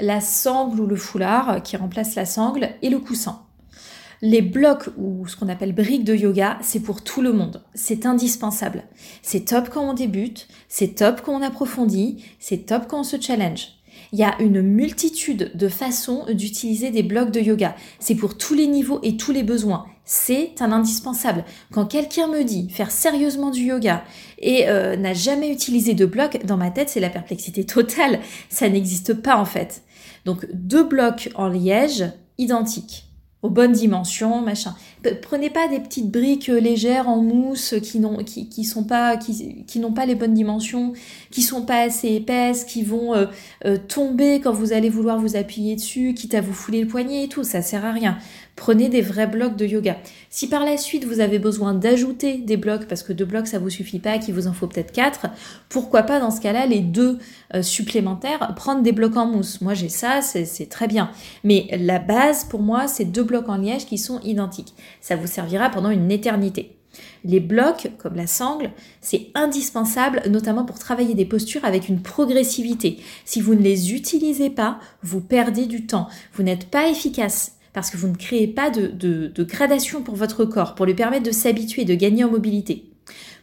la 0.01 0.21
sangle 0.21 0.81
ou 0.81 0.87
le 0.87 0.97
foulard 0.97 1.63
qui 1.63 1.77
remplace 1.77 2.17
la 2.17 2.27
sangle 2.27 2.71
et 2.83 2.91
le 2.91 2.99
coussin. 2.99 3.43
Les 4.23 4.43
blocs 4.43 4.89
ou 4.99 5.27
ce 5.29 5.37
qu'on 5.37 5.49
appelle 5.49 5.73
briques 5.73 6.05
de 6.05 6.15
yoga, 6.15 6.59
c'est 6.63 6.81
pour 6.81 7.03
tout 7.03 7.23
le 7.23 7.33
monde. 7.33 7.63
C'est 7.75 8.07
indispensable. 8.07 8.83
C'est 9.23 9.47
top 9.47 9.69
quand 9.71 9.89
on 9.89 9.95
débute, 9.95 10.49
c'est 10.69 10.97
top 10.97 11.23
quand 11.23 11.33
on 11.33 11.43
approfondit, 11.43 12.25
c'est 12.41 12.67
top 12.67 12.89
quand 12.89 13.01
on 13.01 13.05
se 13.05 13.21
challenge. 13.21 13.69
Il 14.13 14.19
y 14.19 14.25
a 14.25 14.35
une 14.41 14.63
multitude 14.63 15.53
de 15.55 15.69
façons 15.69 16.27
d'utiliser 16.33 16.91
des 16.91 17.03
blocs 17.03 17.31
de 17.31 17.41
yoga. 17.41 17.75
C'est 17.99 18.15
pour 18.15 18.37
tous 18.37 18.55
les 18.55 18.67
niveaux 18.67 19.01
et 19.03 19.17
tous 19.17 19.33
les 19.33 19.43
besoins. 19.43 19.87
C'est 20.05 20.61
un 20.61 20.73
indispensable. 20.73 21.45
Quand 21.73 21.87
quelqu'un 21.87 22.27
me 22.27 22.43
dit 22.43 22.69
faire 22.71 22.91
sérieusement 22.91 23.51
du 23.51 23.63
yoga 23.63 24.05
et 24.39 24.69
euh, 24.69 24.97
n'a 24.97 25.15
jamais 25.15 25.51
utilisé 25.51 25.95
de 25.95 26.07
blocs, 26.07 26.45
dans 26.45 26.57
ma 26.57 26.71
tête, 26.71 26.89
c'est 26.89 27.01
la 27.01 27.11
perplexité 27.11 27.65
totale. 27.65 28.21
Ça 28.49 28.69
n'existe 28.69 29.15
pas 29.15 29.37
en 29.37 29.45
fait. 29.45 29.83
Donc 30.25 30.47
deux 30.53 30.85
blocs 30.85 31.31
en 31.35 31.49
liège 31.49 32.05
identiques 32.39 33.07
aux 33.43 33.51
bonnes 33.51 33.73
dimensions, 33.73 34.41
machin. 34.41 34.75
Prenez 35.21 35.51
pas 35.51 35.69
des 35.69 35.81
petites 35.81 36.11
briques 36.11 36.49
euh, 36.49 36.61
légères 36.61 37.09
en 37.09 37.21
mousse 37.21 37.75
qui 37.83 37.99
n'ont 37.99 38.19
qui, 38.19 39.81
n'ont 39.81 39.93
pas 39.93 40.07
les 40.07 40.15
bonnes 40.15 40.35
dimensions, 40.35 40.93
qui 41.31 41.43
sont 41.43 41.63
pas 41.63 41.81
assez 41.81 42.09
épaisses, 42.09 42.65
qui 42.65 42.83
vont 42.83 43.15
euh, 43.15 43.27
euh, 43.65 43.77
tomber 43.77 44.41
quand 44.41 44.53
vous 44.53 44.73
allez 44.73 44.91
vouloir 44.91 45.19
vous 45.19 45.37
appuyer 45.37 45.75
dessus, 45.75 46.15
quitte 46.15 46.35
à 46.35 46.41
vous 46.41 46.53
fouler 46.53 46.83
le 46.83 46.87
poignet 46.87 47.25
et 47.25 47.29
tout, 47.29 47.43
ça 47.43 47.63
sert 47.63 47.85
à 47.85 47.93
rien. 47.93 48.19
Prenez 48.55 48.91
des 48.91 49.01
vrais 49.01 49.27
blocs 49.27 49.57
de 49.57 49.65
yoga. 49.65 49.97
Si 50.31 50.49
par 50.49 50.65
la 50.65 50.77
suite 50.77 51.05
vous 51.05 51.21
avez 51.21 51.39
besoin 51.39 51.75
d'ajouter 51.75 52.37
des 52.37 52.57
blocs 52.57 52.87
parce 52.87 53.03
que 53.03 53.13
deux 53.13 53.25
blocs 53.25 53.47
ça 53.47 53.59
vous 53.59 53.71
suffit 53.71 53.99
pas, 53.99 54.19
qu'il 54.19 54.35
vous 54.35 54.47
en 54.47 54.53
faut 54.53 54.67
peut-être 54.67 54.93
quatre, 54.93 55.27
pourquoi 55.69 56.03
pas 56.03 56.21
dans 56.21 56.31
ce 56.31 56.41
cas-là 56.41 56.67
les 56.67 56.81
deux 56.81 57.19
supplémentaires 57.63 58.53
prendre 58.55 58.83
des 58.83 58.93
blocs 58.93 59.17
en 59.17 59.27
mousse. 59.27 59.63
Moi 59.63 59.73
j'ai 59.73 59.89
ça, 59.89 60.21
c'est 60.21 60.69
très 60.69 60.87
bien. 60.87 61.11
Mais 61.45 61.67
la 61.73 61.99
base 61.99 62.45
pour 62.45 62.61
moi 62.61 62.89
c'est 62.89 63.07
deux 63.07 63.25
blocs 63.25 63.49
en 63.49 63.57
liège 63.57 63.87
qui 63.87 63.97
sont 63.97 64.21
identiques 64.21 64.75
ça 65.03 65.17
vous 65.17 65.27
servira 65.27 65.69
pendant 65.69 65.91
une 65.91 66.11
éternité. 66.11 66.79
Les 67.25 67.41
blocs, 67.41 67.91
comme 67.99 68.15
la 68.15 68.27
sangle, 68.27 68.71
c'est 69.01 69.29
indispensable, 69.35 70.23
notamment 70.31 70.65
pour 70.65 70.79
travailler 70.79 71.15
des 71.15 71.25
postures 71.25 71.65
avec 71.65 71.89
une 71.89 72.03
progressivité. 72.03 72.99
Si 73.25 73.41
vous 73.41 73.55
ne 73.55 73.63
les 73.63 73.95
utilisez 73.95 74.51
pas, 74.51 74.79
vous 75.03 75.21
perdez 75.21 75.67
du 75.67 75.87
temps. 75.87 76.09
Vous 76.35 76.43
n'êtes 76.43 76.71
pas 76.71 76.89
efficace 76.89 77.57
parce 77.73 77.91
que 77.91 77.97
vous 77.97 78.09
ne 78.09 78.17
créez 78.17 78.49
pas 78.49 78.71
de, 78.71 79.33
gradation 79.45 80.03
pour 80.03 80.17
votre 80.17 80.45
corps, 80.45 80.75
pour 80.75 80.87
lui 80.87 80.95
permettre 80.95 81.25
de 81.25 81.33
s'habituer, 81.33 81.85
de 81.85 81.95
gagner 81.95 82.25
en 82.25 82.31
mobilité. 82.31 82.85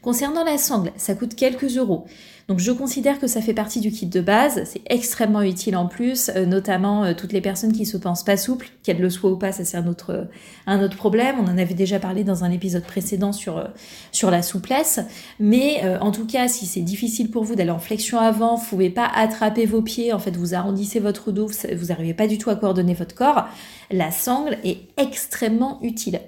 Concernant 0.02 0.44
la 0.44 0.58
sangle, 0.58 0.92
ça 0.96 1.16
coûte 1.16 1.36
quelques 1.36 1.78
euros. 1.78 2.06
Donc 2.50 2.58
je 2.58 2.72
considère 2.72 3.20
que 3.20 3.28
ça 3.28 3.42
fait 3.42 3.54
partie 3.54 3.80
du 3.80 3.92
kit 3.92 4.08
de 4.08 4.22
base, 4.22 4.64
c'est 4.66 4.82
extrêmement 4.88 5.44
utile 5.44 5.78
en 5.78 5.86
plus, 5.86 6.32
euh, 6.36 6.48
notamment 6.48 7.04
euh, 7.04 7.14
toutes 7.14 7.32
les 7.32 7.42
personnes 7.42 7.72
qui 7.72 7.86
se 7.86 7.96
pensent 7.96 8.24
pas 8.24 8.38
souples, 8.38 8.72
qu'elles 8.82 9.00
le 9.00 9.12
soient 9.12 9.30
ou 9.30 9.38
pas, 9.38 9.52
ça 9.52 9.64
c'est 9.64 9.78
un 9.78 9.86
autre, 9.86 10.28
autre 10.68 10.98
problème. 10.98 11.36
On 11.40 11.44
en 11.44 11.60
avait 11.60 11.76
déjà 11.76 12.00
parlé 12.00 12.24
dans 12.24 12.44
un 12.44 12.50
épisode 12.50 12.84
précédent 12.84 13.34
sur, 13.34 13.60
euh, 13.60 13.66
sur 14.12 14.32
la 14.32 14.42
souplesse. 14.42 15.00
Mais 15.40 15.84
en 16.02 16.12
tout 16.12 16.26
cas, 16.26 16.48
si 16.48 16.66
c'est 16.66 16.82
difficile 16.82 17.30
pour 17.30 17.44
vous 17.44 17.54
d'aller 17.54 17.70
en 17.70 17.78
flexion 17.78 18.18
avant, 18.18 18.56
vous 18.56 18.66
pouvez 18.66 18.90
pas 18.90 19.06
attraper 19.06 19.68
vos 19.68 19.84
pieds, 19.84 20.12
en 20.12 20.20
fait 20.20 20.36
vous 20.36 20.56
arrondissez 20.56 21.00
votre 21.00 21.32
dos, 21.32 21.48
vous 21.48 21.86
n'arrivez 21.86 22.16
pas 22.16 22.26
du 22.26 22.40
tout 22.40 22.50
à 22.50 22.56
coordonner 22.56 22.96
votre 22.96 23.14
corps, 23.14 23.48
la 23.92 24.10
sangle 24.10 24.58
est 24.64 24.80
extrêmement 24.98 25.80
utile. 25.84 26.20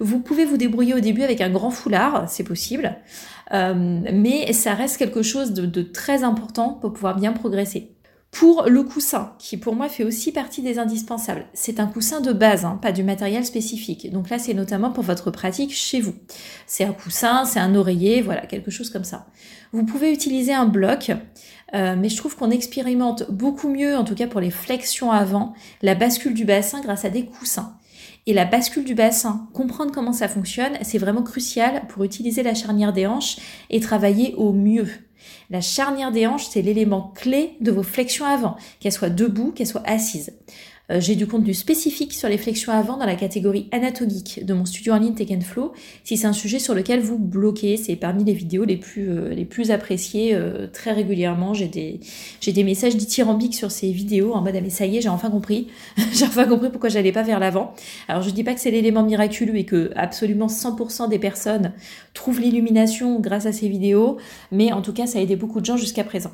Vous 0.00 0.20
pouvez 0.20 0.44
vous 0.44 0.56
débrouiller 0.56 0.94
au 0.94 1.00
début 1.00 1.22
avec 1.22 1.40
un 1.40 1.50
grand 1.50 1.70
foulard, 1.70 2.26
c'est 2.28 2.44
possible. 2.44 2.96
Euh, 3.52 4.00
mais 4.12 4.52
ça 4.52 4.74
reste 4.74 4.98
quelque 4.98 5.22
chose 5.22 5.52
de, 5.52 5.82
très 5.82 6.22
important 6.22 6.74
pour 6.74 6.92
pouvoir 6.92 7.16
bien 7.16 7.32
progresser. 7.32 7.94
Pour 8.30 8.64
le 8.68 8.82
coussin, 8.82 9.32
qui 9.38 9.56
pour 9.56 9.74
moi 9.74 9.88
fait 9.88 10.04
aussi 10.04 10.32
partie 10.32 10.60
des 10.60 10.78
indispensables, 10.78 11.46
c'est 11.54 11.80
un 11.80 11.86
coussin 11.86 12.20
de 12.20 12.34
base, 12.34 12.66
hein, 12.66 12.78
pas 12.80 12.92
du 12.92 13.02
matériel 13.02 13.42
spécifique. 13.46 14.10
Donc 14.12 14.28
là, 14.28 14.38
c'est 14.38 14.52
notamment 14.52 14.90
pour 14.90 15.02
votre 15.02 15.30
pratique 15.30 15.74
chez 15.74 16.02
vous. 16.02 16.12
C'est 16.66 16.84
un 16.84 16.92
coussin, 16.92 17.46
c'est 17.46 17.58
un 17.58 17.74
oreiller, 17.74 18.20
voilà, 18.20 18.44
quelque 18.44 18.70
chose 18.70 18.90
comme 18.90 19.04
ça. 19.04 19.26
Vous 19.72 19.82
pouvez 19.84 20.12
utiliser 20.12 20.52
un 20.52 20.66
bloc, 20.66 21.10
euh, 21.74 21.96
mais 21.98 22.10
je 22.10 22.18
trouve 22.18 22.36
qu'on 22.36 22.50
expérimente 22.50 23.30
beaucoup 23.30 23.70
mieux, 23.70 23.96
en 23.96 24.04
tout 24.04 24.14
cas 24.14 24.26
pour 24.26 24.40
les 24.40 24.50
flexions 24.50 25.10
avant, 25.10 25.54
la 25.80 25.94
bascule 25.94 26.34
du 26.34 26.44
bassin 26.44 26.82
grâce 26.82 27.06
à 27.06 27.10
des 27.10 27.24
coussins 27.24 27.77
et 28.28 28.34
la 28.34 28.44
bascule 28.44 28.84
du 28.84 28.94
bassin, 28.94 29.48
comprendre 29.54 29.90
comment 29.90 30.12
ça 30.12 30.28
fonctionne, 30.28 30.76
c'est 30.82 30.98
vraiment 30.98 31.22
crucial 31.22 31.86
pour 31.88 32.04
utiliser 32.04 32.42
la 32.42 32.52
charnière 32.52 32.92
des 32.92 33.06
hanches 33.06 33.38
et 33.70 33.80
travailler 33.80 34.34
au 34.36 34.52
mieux. 34.52 34.86
La 35.48 35.62
charnière 35.62 36.12
des 36.12 36.26
hanches, 36.26 36.46
c'est 36.46 36.60
l'élément 36.60 37.10
clé 37.16 37.56
de 37.62 37.70
vos 37.70 37.82
flexions 37.82 38.26
avant, 38.26 38.56
qu'elles 38.80 38.92
soient 38.92 39.08
debout, 39.08 39.52
qu'elles 39.52 39.66
soient 39.66 39.88
assises. 39.88 40.34
Euh, 40.90 41.00
j'ai 41.00 41.14
du 41.16 41.26
contenu 41.26 41.52
spécifique 41.52 42.14
sur 42.14 42.28
les 42.28 42.38
flexions 42.38 42.72
avant 42.72 42.96
dans 42.96 43.04
la 43.04 43.14
catégorie 43.14 43.68
anatomique 43.72 44.44
de 44.44 44.54
mon 44.54 44.64
studio 44.64 44.94
en 44.94 44.98
ligne 44.98 45.14
Take 45.14 45.38
Flow. 45.40 45.72
Si 46.02 46.16
c'est 46.16 46.26
un 46.26 46.32
sujet 46.32 46.58
sur 46.58 46.74
lequel 46.74 47.00
vous 47.00 47.18
bloquez, 47.18 47.76
c'est 47.76 47.96
parmi 47.96 48.24
les 48.24 48.32
vidéos 48.32 48.64
les 48.64 48.76
plus, 48.76 49.10
euh, 49.10 49.28
les 49.34 49.44
plus 49.44 49.70
appréciées 49.70 50.34
euh, 50.34 50.66
très 50.66 50.92
régulièrement. 50.92 51.52
J'ai 51.52 51.68
des, 51.68 52.00
j'ai 52.40 52.52
des 52.52 52.64
messages 52.64 52.96
dithyrambiques 52.96 53.54
sur 53.54 53.70
ces 53.70 53.92
vidéos 53.92 54.32
en 54.32 54.40
mode 54.40 54.56
ah 54.56 54.70
ça 54.70 54.86
y 54.86 54.96
est, 54.96 55.00
j'ai 55.02 55.08
enfin 55.08 55.30
compris. 55.30 55.68
j'ai 56.12 56.24
enfin 56.24 56.46
compris 56.46 56.70
pourquoi 56.70 56.88
j'allais 56.88 57.12
pas 57.12 57.22
vers 57.22 57.38
l'avant. 57.38 57.74
Alors 58.08 58.22
je 58.22 58.30
dis 58.30 58.44
pas 58.44 58.54
que 58.54 58.60
c'est 58.60 58.70
l'élément 58.70 59.02
miraculeux 59.02 59.56
et 59.56 59.64
que 59.64 59.90
absolument 59.94 60.46
100% 60.46 61.08
des 61.08 61.18
personnes 61.18 61.72
trouvent 62.14 62.40
l'illumination 62.40 63.20
grâce 63.20 63.46
à 63.46 63.52
ces 63.52 63.68
vidéos, 63.68 64.16
mais 64.50 64.72
en 64.72 64.82
tout 64.82 64.92
cas 64.92 65.06
ça 65.06 65.18
a 65.18 65.22
aidé 65.22 65.36
beaucoup 65.36 65.60
de 65.60 65.66
gens 65.66 65.76
jusqu'à 65.76 66.04
présent. 66.04 66.32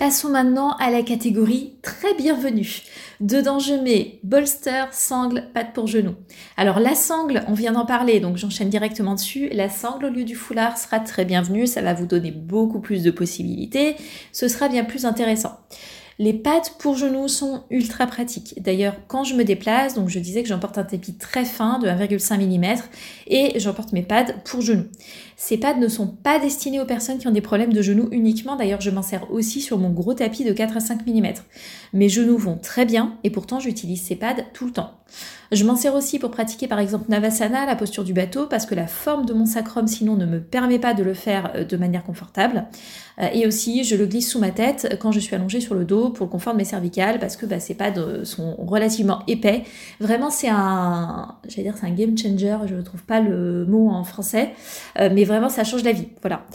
Passons 0.00 0.30
maintenant 0.30 0.70
à 0.78 0.90
la 0.90 1.02
catégorie 1.02 1.74
très 1.82 2.14
bienvenue. 2.14 2.80
Dedans, 3.20 3.58
je 3.58 3.74
mets 3.74 4.18
bolster, 4.22 4.86
sangle, 4.92 5.44
patte 5.52 5.74
pour 5.74 5.88
genou. 5.88 6.14
Alors 6.56 6.80
la 6.80 6.94
sangle, 6.94 7.44
on 7.48 7.52
vient 7.52 7.72
d'en 7.72 7.84
parler, 7.84 8.18
donc 8.18 8.38
j'enchaîne 8.38 8.70
directement 8.70 9.14
dessus. 9.14 9.50
La 9.52 9.68
sangle 9.68 10.06
au 10.06 10.08
lieu 10.08 10.24
du 10.24 10.36
foulard 10.36 10.78
sera 10.78 11.00
très 11.00 11.26
bienvenue, 11.26 11.66
ça 11.66 11.82
va 11.82 11.92
vous 11.92 12.06
donner 12.06 12.30
beaucoup 12.30 12.80
plus 12.80 13.02
de 13.02 13.10
possibilités, 13.10 13.96
ce 14.32 14.48
sera 14.48 14.68
bien 14.70 14.84
plus 14.84 15.04
intéressant. 15.04 15.60
Les 16.20 16.34
pattes 16.34 16.74
pour 16.78 16.96
genoux 16.98 17.28
sont 17.28 17.62
ultra 17.70 18.06
pratiques. 18.06 18.62
D'ailleurs, 18.62 18.94
quand 19.08 19.24
je 19.24 19.34
me 19.34 19.42
déplace, 19.42 19.94
donc 19.94 20.10
je 20.10 20.18
disais 20.18 20.42
que 20.42 20.50
j'emporte 20.50 20.76
un 20.76 20.84
tapis 20.84 21.14
très 21.14 21.46
fin 21.46 21.78
de 21.78 21.88
1,5 21.88 22.46
mm 22.46 22.82
et 23.26 23.58
j'emporte 23.58 23.94
mes 23.94 24.02
pads 24.02 24.34
pour 24.44 24.60
genoux. 24.60 24.84
Ces 25.38 25.56
pads 25.56 25.78
ne 25.78 25.88
sont 25.88 26.08
pas 26.08 26.38
destinés 26.38 26.78
aux 26.78 26.84
personnes 26.84 27.16
qui 27.16 27.26
ont 27.26 27.30
des 27.30 27.40
problèmes 27.40 27.72
de 27.72 27.80
genoux 27.80 28.06
uniquement. 28.12 28.56
D'ailleurs, 28.56 28.82
je 28.82 28.90
m'en 28.90 29.00
sers 29.00 29.32
aussi 29.32 29.62
sur 29.62 29.78
mon 29.78 29.88
gros 29.88 30.12
tapis 30.12 30.44
de 30.44 30.52
4 30.52 30.76
à 30.76 30.80
5 30.80 31.06
mm. 31.06 31.32
Mes 31.94 32.10
genoux 32.10 32.36
vont 32.36 32.58
très 32.58 32.84
bien 32.84 33.16
et 33.24 33.30
pourtant 33.30 33.58
j'utilise 33.58 34.02
ces 34.02 34.16
pads 34.16 34.42
tout 34.52 34.66
le 34.66 34.72
temps. 34.72 34.90
Je 35.52 35.64
m'en 35.64 35.74
sers 35.74 35.94
aussi 35.94 36.18
pour 36.18 36.30
pratiquer 36.30 36.68
par 36.68 36.78
exemple 36.78 37.06
Navasana, 37.08 37.66
la 37.66 37.74
posture 37.74 38.04
du 38.04 38.12
bateau, 38.12 38.46
parce 38.46 38.66
que 38.66 38.74
la 38.74 38.86
forme 38.86 39.26
de 39.26 39.32
mon 39.32 39.46
sacrum 39.46 39.88
sinon 39.88 40.14
ne 40.14 40.24
me 40.24 40.40
permet 40.40 40.78
pas 40.78 40.94
de 40.94 41.02
le 41.02 41.14
faire 41.14 41.50
euh, 41.56 41.64
de 41.64 41.76
manière 41.76 42.04
confortable. 42.04 42.66
Euh, 43.20 43.26
et 43.34 43.46
aussi, 43.46 43.82
je 43.82 43.96
le 43.96 44.06
glisse 44.06 44.30
sous 44.30 44.38
ma 44.38 44.50
tête 44.50 44.96
quand 45.00 45.10
je 45.10 45.18
suis 45.18 45.34
allongée 45.34 45.60
sur 45.60 45.74
le 45.74 45.84
dos 45.84 46.10
pour 46.10 46.26
le 46.26 46.30
confort 46.30 46.52
de 46.52 46.58
mes 46.58 46.64
cervicales, 46.64 47.18
parce 47.18 47.36
que 47.36 47.46
bah, 47.46 47.58
ces 47.58 47.74
pads 47.74 48.24
sont 48.24 48.54
relativement 48.56 49.24
épais. 49.26 49.64
Vraiment, 49.98 50.30
c'est 50.30 50.48
un, 50.48 51.36
j'allais 51.48 51.64
dire, 51.64 51.74
c'est 51.78 51.86
un 51.86 51.94
game 51.94 52.16
changer. 52.16 52.56
Je 52.66 52.74
ne 52.74 52.82
trouve 52.82 53.02
pas 53.02 53.20
le 53.20 53.66
mot 53.66 53.90
en 53.90 54.04
français, 54.04 54.50
euh, 54.98 55.10
mais 55.12 55.24
vraiment, 55.24 55.48
ça 55.48 55.64
change 55.64 55.82
la 55.82 55.92
vie. 55.92 56.08
Voilà. 56.20 56.46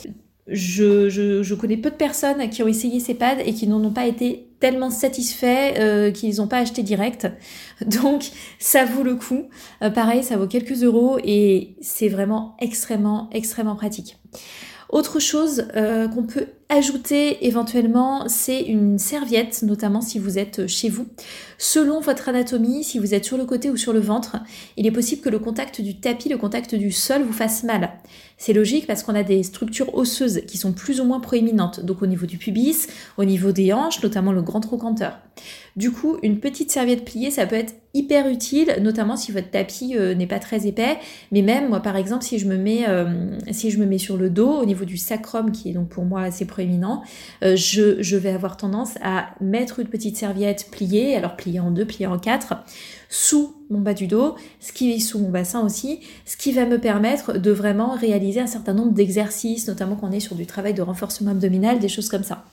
Je, 0.47 1.09
je, 1.09 1.53
connais 1.55 1.77
peu 1.77 1.89
de 1.89 1.95
personnes 1.95 2.49
qui 2.49 2.61
ont 2.61 2.67
essayé 2.67 2.99
ces 2.99 3.15
pads 3.15 3.41
et 3.43 3.53
qui 3.53 3.65
n'en 3.67 3.83
ont 3.83 3.91
pas 3.91 4.05
été 4.05 4.47
tellement 4.65 4.89
satisfaits 4.89 5.75
euh, 5.77 6.09
qu'ils 6.09 6.37
n'ont 6.37 6.47
pas 6.47 6.57
acheté 6.57 6.81
direct. 6.81 7.27
Donc 7.85 8.31
ça 8.57 8.83
vaut 8.83 9.03
le 9.03 9.13
coup. 9.13 9.49
Euh, 9.83 9.91
pareil, 9.91 10.23
ça 10.23 10.37
vaut 10.37 10.47
quelques 10.47 10.81
euros 10.83 11.19
et 11.23 11.75
c'est 11.81 12.09
vraiment 12.09 12.55
extrêmement, 12.59 13.29
extrêmement 13.31 13.75
pratique. 13.75 14.17
Autre 14.89 15.19
chose 15.19 15.67
euh, 15.75 16.07
qu'on 16.07 16.23
peut 16.23 16.47
ajouter 16.69 17.45
éventuellement, 17.45 18.27
c'est 18.27 18.61
une 18.61 18.97
serviette, 18.97 19.61
notamment 19.63 20.01
si 20.01 20.19
vous 20.19 20.39
êtes 20.39 20.67
chez 20.67 20.89
vous. 20.89 21.07
Selon 21.57 21.99
votre 21.99 22.27
anatomie, 22.27 22.83
si 22.83 22.99
vous 22.99 23.13
êtes 23.13 23.23
sur 23.23 23.37
le 23.37 23.45
côté 23.45 23.69
ou 23.69 23.77
sur 23.77 23.93
le 23.93 23.99
ventre, 23.99 24.37
il 24.75 24.85
est 24.85 24.91
possible 24.91 25.21
que 25.21 25.29
le 25.29 25.39
contact 25.39 25.79
du 25.79 25.99
tapis, 25.99 26.27
le 26.27 26.37
contact 26.37 26.75
du 26.75 26.91
sol 26.91 27.23
vous 27.23 27.33
fasse 27.33 27.63
mal. 27.63 27.91
C'est 28.37 28.51
logique 28.51 28.87
parce 28.87 29.03
qu'on 29.03 29.15
a 29.15 29.23
des 29.23 29.43
structures 29.43 29.95
osseuses 29.95 30.41
qui 30.45 30.57
sont 30.57 30.73
plus 30.73 30.99
ou 30.99 31.05
moins 31.05 31.21
proéminentes, 31.21 31.79
donc 31.79 32.01
au 32.01 32.07
niveau 32.07 32.25
du 32.25 32.37
pubis, 32.37 32.87
au 33.17 33.23
niveau 33.23 33.51
des 33.51 33.71
hanches, 33.71 34.03
notamment 34.03 34.33
le 34.33 34.41
grand 34.41 34.59
trochanteur. 34.59 35.17
Du 35.77 35.91
coup, 35.91 36.17
une 36.23 36.39
petite 36.39 36.71
serviette 36.71 37.05
pliée, 37.05 37.31
ça 37.31 37.45
peut 37.45 37.55
être 37.55 37.73
hyper 37.93 38.27
utile, 38.27 38.77
notamment 38.81 39.15
si 39.15 39.31
votre 39.31 39.49
tapis 39.49 39.95
euh, 39.97 40.15
n'est 40.15 40.27
pas 40.27 40.39
très 40.39 40.67
épais. 40.67 40.97
Mais 41.31 41.41
même 41.41 41.69
moi, 41.69 41.79
par 41.79 41.95
exemple, 41.95 42.23
si 42.23 42.39
je 42.39 42.47
me 42.47 42.57
mets, 42.57 42.87
euh, 42.87 43.37
si 43.51 43.71
je 43.71 43.79
me 43.79 43.85
mets 43.85 43.97
sur 43.97 44.17
le 44.17 44.29
dos, 44.29 44.51
au 44.51 44.65
niveau 44.65 44.85
du 44.85 44.97
sacrum, 44.97 45.51
qui 45.51 45.69
est 45.69 45.73
donc 45.73 45.89
pour 45.89 46.03
moi 46.03 46.21
assez 46.21 46.45
proéminent, 46.45 46.55
euh, 47.43 47.55
je, 47.55 48.15
vais 48.15 48.29
avoir 48.29 48.57
tendance 48.57 48.95
à 49.01 49.29
mettre 49.41 49.79
une 49.79 49.87
petite 49.87 50.17
serviette 50.17 50.67
pliée, 50.71 51.15
alors 51.15 51.35
pliée 51.35 51.59
en 51.59 51.71
deux, 51.71 51.85
pliée 51.85 52.07
en 52.07 52.17
quatre, 52.17 52.55
sous 53.09 53.55
mon 53.69 53.79
bas 53.79 53.93
du 53.93 54.07
dos, 54.07 54.35
ce 54.59 54.71
qui 54.73 54.91
est 54.91 54.99
sous 54.99 55.19
mon 55.19 55.29
bassin 55.29 55.63
aussi, 55.65 56.01
ce 56.25 56.37
qui 56.37 56.51
va 56.51 56.65
me 56.65 56.79
permettre 56.79 57.37
de 57.37 57.51
vraiment 57.51 57.95
réaliser 57.95 58.39
un 58.39 58.47
certain 58.47 58.73
nombre 58.73 58.93
d'exercices, 58.93 59.67
notamment 59.67 59.95
quand 59.95 60.09
on 60.09 60.11
est 60.11 60.19
sur 60.19 60.35
du 60.35 60.45
travail 60.45 60.73
de 60.73 60.81
renforcement 60.81 61.31
abdominal, 61.31 61.79
des 61.79 61.87
choses 61.87 62.09
comme 62.09 62.23
ça. 62.23 62.45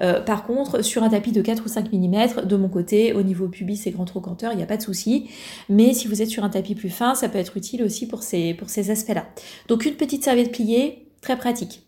Euh, 0.00 0.20
par 0.20 0.44
contre, 0.44 0.82
sur 0.82 1.02
un 1.02 1.08
tapis 1.08 1.32
de 1.32 1.40
4 1.40 1.64
ou 1.64 1.68
5 1.68 1.92
mm, 1.92 2.46
de 2.46 2.56
mon 2.56 2.68
côté, 2.68 3.12
au 3.12 3.22
niveau 3.22 3.48
pubis 3.48 3.86
et 3.86 3.90
grand 3.90 4.04
trochanteur, 4.04 4.52
il 4.52 4.56
n'y 4.56 4.62
a 4.62 4.66
pas 4.66 4.76
de 4.76 4.82
souci. 4.82 5.28
Mais 5.68 5.94
si 5.94 6.08
vous 6.08 6.20
êtes 6.20 6.28
sur 6.28 6.44
un 6.44 6.50
tapis 6.50 6.74
plus 6.74 6.90
fin, 6.90 7.14
ça 7.14 7.28
peut 7.28 7.38
être 7.38 7.56
utile 7.56 7.82
aussi 7.82 8.06
pour 8.06 8.22
ces, 8.22 8.54
pour 8.54 8.68
ces 8.70 8.90
aspects-là. 8.90 9.26
Donc 9.68 9.86
une 9.86 9.94
petite 9.94 10.24
serviette 10.24 10.52
pliée, 10.52 11.07
pratique. 11.36 11.82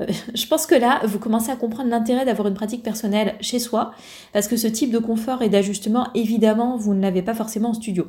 Euh, 0.00 0.06
je 0.34 0.46
pense 0.46 0.66
que 0.66 0.74
là, 0.74 1.00
vous 1.04 1.18
commencez 1.18 1.50
à 1.50 1.56
comprendre 1.56 1.90
l'intérêt 1.90 2.24
d'avoir 2.24 2.48
une 2.48 2.54
pratique 2.54 2.82
personnelle 2.82 3.36
chez 3.40 3.58
soi, 3.58 3.92
parce 4.32 4.48
que 4.48 4.56
ce 4.56 4.66
type 4.66 4.90
de 4.90 4.98
confort 4.98 5.42
et 5.42 5.48
d'ajustement, 5.48 6.08
évidemment, 6.14 6.76
vous 6.76 6.94
ne 6.94 7.02
l'avez 7.02 7.22
pas 7.22 7.34
forcément 7.34 7.70
en 7.70 7.74
studio. 7.74 8.06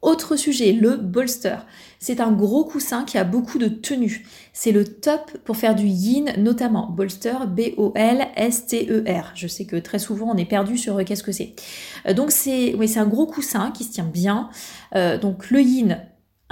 Autre 0.00 0.34
sujet, 0.34 0.72
le 0.72 0.96
bolster. 0.96 1.58
C'est 2.00 2.20
un 2.20 2.32
gros 2.32 2.64
coussin 2.64 3.04
qui 3.04 3.18
a 3.18 3.24
beaucoup 3.24 3.58
de 3.58 3.68
tenue. 3.68 4.26
C'est 4.52 4.72
le 4.72 4.84
top 4.84 5.30
pour 5.44 5.56
faire 5.56 5.76
du 5.76 5.86
yin, 5.86 6.32
notamment 6.38 6.90
bolster, 6.90 7.46
B-O-L-S-T-E-R. 7.46 9.32
Je 9.36 9.46
sais 9.46 9.64
que 9.64 9.76
très 9.76 10.00
souvent 10.00 10.32
on 10.34 10.36
est 10.36 10.44
perdu 10.44 10.76
sur 10.76 10.98
euh, 10.98 11.04
qu'est-ce 11.04 11.22
que 11.22 11.30
c'est. 11.30 11.54
Euh, 12.08 12.14
donc 12.14 12.32
c'est 12.32 12.74
oui, 12.74 12.88
c'est 12.88 12.98
un 12.98 13.06
gros 13.06 13.26
coussin 13.26 13.70
qui 13.70 13.84
se 13.84 13.92
tient 13.92 14.10
bien. 14.12 14.50
donc 14.92 15.50
le 15.50 15.62
yin, 15.62 16.00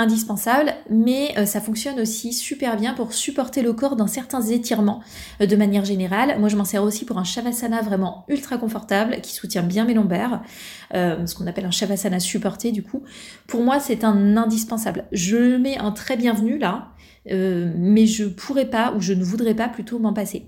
indispensable, 0.00 0.72
mais 0.88 1.34
euh, 1.36 1.44
ça 1.44 1.60
fonctionne 1.60 2.00
aussi 2.00 2.32
super 2.32 2.76
bien 2.76 2.94
pour 2.94 3.12
supporter 3.12 3.60
le 3.60 3.74
corps 3.74 3.96
dans 3.96 4.06
certains 4.06 4.40
étirements 4.40 5.02
euh, 5.42 5.46
de 5.46 5.56
manière 5.56 5.84
générale. 5.84 6.38
Moi, 6.40 6.48
je 6.48 6.56
m'en 6.56 6.64
sers 6.64 6.82
aussi 6.82 7.04
pour 7.04 7.18
un 7.18 7.24
shavasana 7.24 7.82
vraiment 7.82 8.24
ultra 8.28 8.56
confortable 8.56 9.20
qui 9.20 9.34
soutient 9.34 9.62
bien 9.62 9.84
mes 9.84 9.92
lombaires, 9.92 10.42
euh, 10.94 11.26
ce 11.26 11.34
qu'on 11.34 11.46
appelle 11.46 11.66
un 11.66 11.70
shavasana 11.70 12.18
supporté 12.18 12.72
du 12.72 12.82
coup. 12.82 13.02
Pour 13.46 13.62
moi, 13.62 13.78
c'est 13.78 14.02
un 14.02 14.36
indispensable. 14.38 15.04
Je 15.12 15.36
le 15.36 15.58
mets 15.58 15.78
en 15.78 15.92
très 15.92 16.16
bienvenu 16.16 16.58
là, 16.58 16.88
mais 17.26 18.06
je 18.06 18.24
pourrais 18.24 18.64
pas 18.64 18.94
ou 18.96 19.00
je 19.00 19.12
ne 19.12 19.22
voudrais 19.22 19.54
pas 19.54 19.68
plutôt 19.68 19.98
m'en 19.98 20.14
passer. 20.14 20.46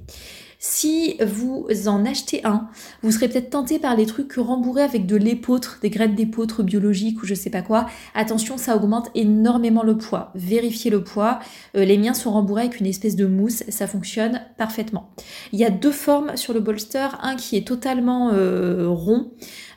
Si 0.65 1.17
vous 1.21 1.67
en 1.87 2.07
achetez 2.07 2.43
un, 2.45 2.69
vous 3.03 3.11
serez 3.11 3.29
peut-être 3.29 3.51
tenté 3.51 3.81
par 3.81 3.97
les 3.97 4.07
trucs 4.07 4.35
rembourrés 4.35 4.85
avec 4.85 5.07
de 5.07 5.17
l'épeautre, 5.17 5.81
des 5.83 5.91
graines 5.91 6.15
d'épeautre 6.15 6.63
biologiques 6.63 7.21
ou 7.21 7.27
je 7.27 7.35
sais 7.35 7.51
pas 7.51 7.63
quoi. 7.63 7.87
Attention, 8.15 8.57
ça 8.57 8.77
augmente 8.77 9.11
énormément 9.17 9.83
le 9.83 9.99
poids. 9.99 10.31
Vérifiez 10.37 10.89
le 10.93 11.03
poids. 11.03 11.41
Euh, 11.77 11.85
les 11.85 11.99
miens 11.99 12.15
sont 12.15 12.31
rembourrés 12.31 12.63
avec 12.63 12.79
une 12.79 12.87
espèce 12.87 13.17
de 13.17 13.27
mousse, 13.27 13.65
ça 13.71 13.89
fonctionne 13.89 14.41
parfaitement. 14.57 15.11
Il 15.53 15.59
y 15.59 15.65
a 15.65 15.71
deux 15.71 15.91
formes 15.91 16.37
sur 16.37 16.55
le 16.55 16.61
bolster, 16.61 17.09
un 17.21 17.35
qui 17.35 17.57
est 17.57 17.67
totalement 17.67 18.31
euh, 18.33 18.87
rond. 18.87 19.33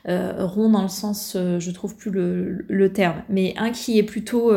Euh, 0.06 0.46
rond 0.46 0.68
dans 0.68 0.82
le 0.82 0.88
sens, 0.88 1.36
je 1.36 1.70
trouve 1.72 1.96
plus 1.96 2.12
le, 2.12 2.64
le, 2.68 2.92
terme, 2.92 3.24
mais 3.28 3.54
un 3.56 3.72
qui 3.72 3.98
est 3.98 4.04
plutôt 4.04 4.52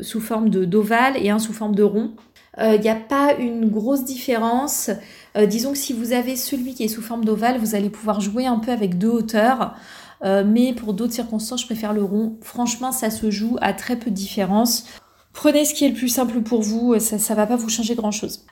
sous 0.00 0.20
forme 0.20 0.48
d'ovale 0.48 1.18
et 1.18 1.28
un 1.28 1.38
sous 1.38 1.52
forme 1.52 1.74
de 1.74 1.82
rond. 1.82 2.14
Il 2.58 2.64
euh, 2.64 2.78
n'y 2.78 2.88
a 2.88 2.96
pas 2.96 3.34
une 3.34 3.68
grosse 3.68 4.04
différence. 4.04 4.90
Euh, 5.36 5.46
disons 5.46 5.72
que 5.72 5.78
si 5.78 5.92
vous 5.92 6.12
avez 6.12 6.36
celui 6.36 6.74
qui 6.74 6.84
est 6.84 6.88
sous 6.88 7.00
forme 7.00 7.24
d'ovale, 7.24 7.58
vous 7.58 7.74
allez 7.74 7.88
pouvoir 7.88 8.20
jouer 8.20 8.46
un 8.46 8.58
peu 8.58 8.72
avec 8.72 8.98
deux 8.98 9.08
hauteurs. 9.08 9.74
Euh, 10.22 10.44
mais 10.46 10.74
pour 10.74 10.92
d'autres 10.92 11.14
circonstances, 11.14 11.62
je 11.62 11.66
préfère 11.66 11.94
le 11.94 12.04
rond. 12.04 12.36
Franchement, 12.42 12.92
ça 12.92 13.10
se 13.10 13.30
joue 13.30 13.56
à 13.60 13.72
très 13.72 13.96
peu 13.96 14.10
de 14.10 14.14
différence. 14.14 14.84
Prenez 15.32 15.64
ce 15.64 15.72
qui 15.72 15.86
est 15.86 15.88
le 15.88 15.94
plus 15.94 16.10
simple 16.10 16.42
pour 16.42 16.60
vous, 16.60 16.98
ça 16.98 17.16
ne 17.16 17.36
va 17.36 17.46
pas 17.46 17.56
vous 17.56 17.70
changer 17.70 17.94
grand-chose. 17.94 18.44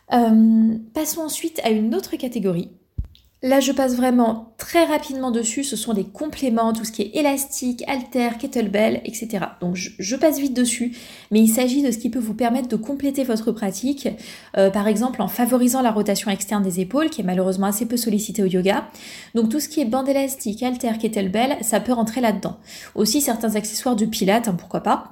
passons 0.94 1.20
ensuite 1.20 1.60
à 1.62 1.68
une 1.68 1.94
autre 1.94 2.16
catégorie. 2.16 2.70
Là, 3.42 3.58
je 3.60 3.72
passe 3.72 3.96
vraiment 3.96 4.52
très 4.58 4.84
rapidement 4.84 5.30
dessus. 5.30 5.64
Ce 5.64 5.74
sont 5.74 5.94
les 5.94 6.04
compléments, 6.04 6.74
tout 6.74 6.84
ce 6.84 6.92
qui 6.92 7.00
est 7.00 7.16
élastique, 7.16 7.82
halter, 7.88 8.36
kettlebell, 8.38 9.00
etc. 9.06 9.46
Donc, 9.62 9.76
je, 9.76 10.16
passe 10.16 10.38
vite 10.38 10.52
dessus, 10.52 10.94
mais 11.30 11.40
il 11.40 11.48
s'agit 11.48 11.82
de 11.82 11.90
ce 11.90 11.96
qui 11.96 12.10
peut 12.10 12.18
vous 12.18 12.34
permettre 12.34 12.68
de 12.68 12.76
compléter 12.76 13.24
votre 13.24 13.50
pratique, 13.50 14.08
euh, 14.58 14.68
par 14.68 14.88
exemple 14.88 15.22
en 15.22 15.28
favorisant 15.28 15.80
la 15.80 15.90
rotation 15.90 16.30
externe 16.30 16.62
des 16.62 16.80
épaules, 16.80 17.08
qui 17.08 17.22
est 17.22 17.24
malheureusement 17.24 17.68
assez 17.68 17.86
peu 17.86 17.96
sollicitée 17.96 18.42
au 18.42 18.46
yoga. 18.46 18.88
Donc, 19.34 19.48
tout 19.48 19.58
ce 19.58 19.70
qui 19.70 19.80
est 19.80 19.86
bande 19.86 20.10
élastique, 20.10 20.62
halter, 20.62 20.98
kettlebell, 20.98 21.56
ça 21.62 21.80
peut 21.80 21.94
rentrer 21.94 22.20
là-dedans. 22.20 22.58
Aussi, 22.94 23.22
certains 23.22 23.56
accessoires 23.56 23.96
de 23.96 24.04
pilates, 24.04 24.48
hein, 24.48 24.56
pourquoi 24.58 24.80
pas. 24.80 25.08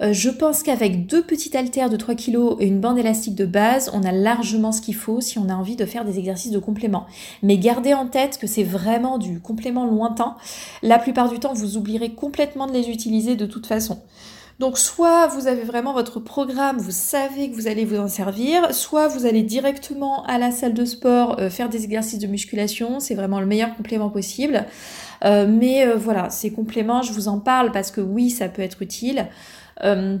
Euh, 0.00 0.12
je 0.12 0.28
pense 0.28 0.62
qu'avec 0.62 1.06
deux 1.06 1.22
petites 1.22 1.54
haltères 1.54 1.90
de 1.90 1.96
3 1.96 2.14
kg 2.14 2.56
et 2.60 2.66
une 2.66 2.80
bande 2.80 2.98
élastique 2.98 3.34
de 3.34 3.46
base, 3.46 3.90
on 3.92 4.02
a 4.02 4.12
largement 4.12 4.72
ce 4.72 4.80
qu'il 4.80 4.94
faut 4.94 5.20
si 5.20 5.38
on 5.38 5.48
a 5.48 5.54
envie 5.54 5.76
de 5.76 5.86
faire 5.86 6.04
des 6.04 6.18
exercices 6.18 6.50
de 6.50 6.58
complément. 6.58 7.06
Mais 7.42 7.58
gardez 7.58 7.94
en 7.94 8.06
tête 8.06 8.38
que 8.38 8.46
c'est 8.46 8.64
vraiment 8.64 9.18
du 9.18 9.40
complément 9.40 9.86
lointain. 9.86 10.36
La 10.82 10.98
plupart 10.98 11.28
du 11.28 11.38
temps, 11.38 11.54
vous 11.54 11.76
oublierez 11.76 12.10
complètement 12.14 12.66
de 12.66 12.72
les 12.72 12.90
utiliser 12.90 13.36
de 13.36 13.46
toute 13.46 13.66
façon. 13.66 14.00
Donc 14.60 14.78
soit 14.78 15.26
vous 15.26 15.48
avez 15.48 15.62
vraiment 15.62 15.92
votre 15.92 16.20
programme, 16.20 16.78
vous 16.78 16.92
savez 16.92 17.50
que 17.50 17.56
vous 17.56 17.66
allez 17.66 17.84
vous 17.84 17.98
en 17.98 18.06
servir, 18.06 18.72
soit 18.72 19.08
vous 19.08 19.26
allez 19.26 19.42
directement 19.42 20.24
à 20.26 20.38
la 20.38 20.52
salle 20.52 20.74
de 20.74 20.84
sport 20.84 21.40
euh, 21.40 21.50
faire 21.50 21.68
des 21.68 21.82
exercices 21.84 22.20
de 22.20 22.28
musculation, 22.28 23.00
c'est 23.00 23.16
vraiment 23.16 23.40
le 23.40 23.46
meilleur 23.46 23.74
complément 23.76 24.10
possible. 24.10 24.64
Euh, 25.24 25.46
mais 25.48 25.86
euh, 25.86 25.96
voilà, 25.96 26.30
ces 26.30 26.52
compléments, 26.52 27.02
je 27.02 27.12
vous 27.12 27.26
en 27.26 27.40
parle 27.40 27.72
parce 27.72 27.90
que 27.90 28.00
oui, 28.00 28.30
ça 28.30 28.48
peut 28.48 28.62
être 28.62 28.82
utile. 28.82 29.26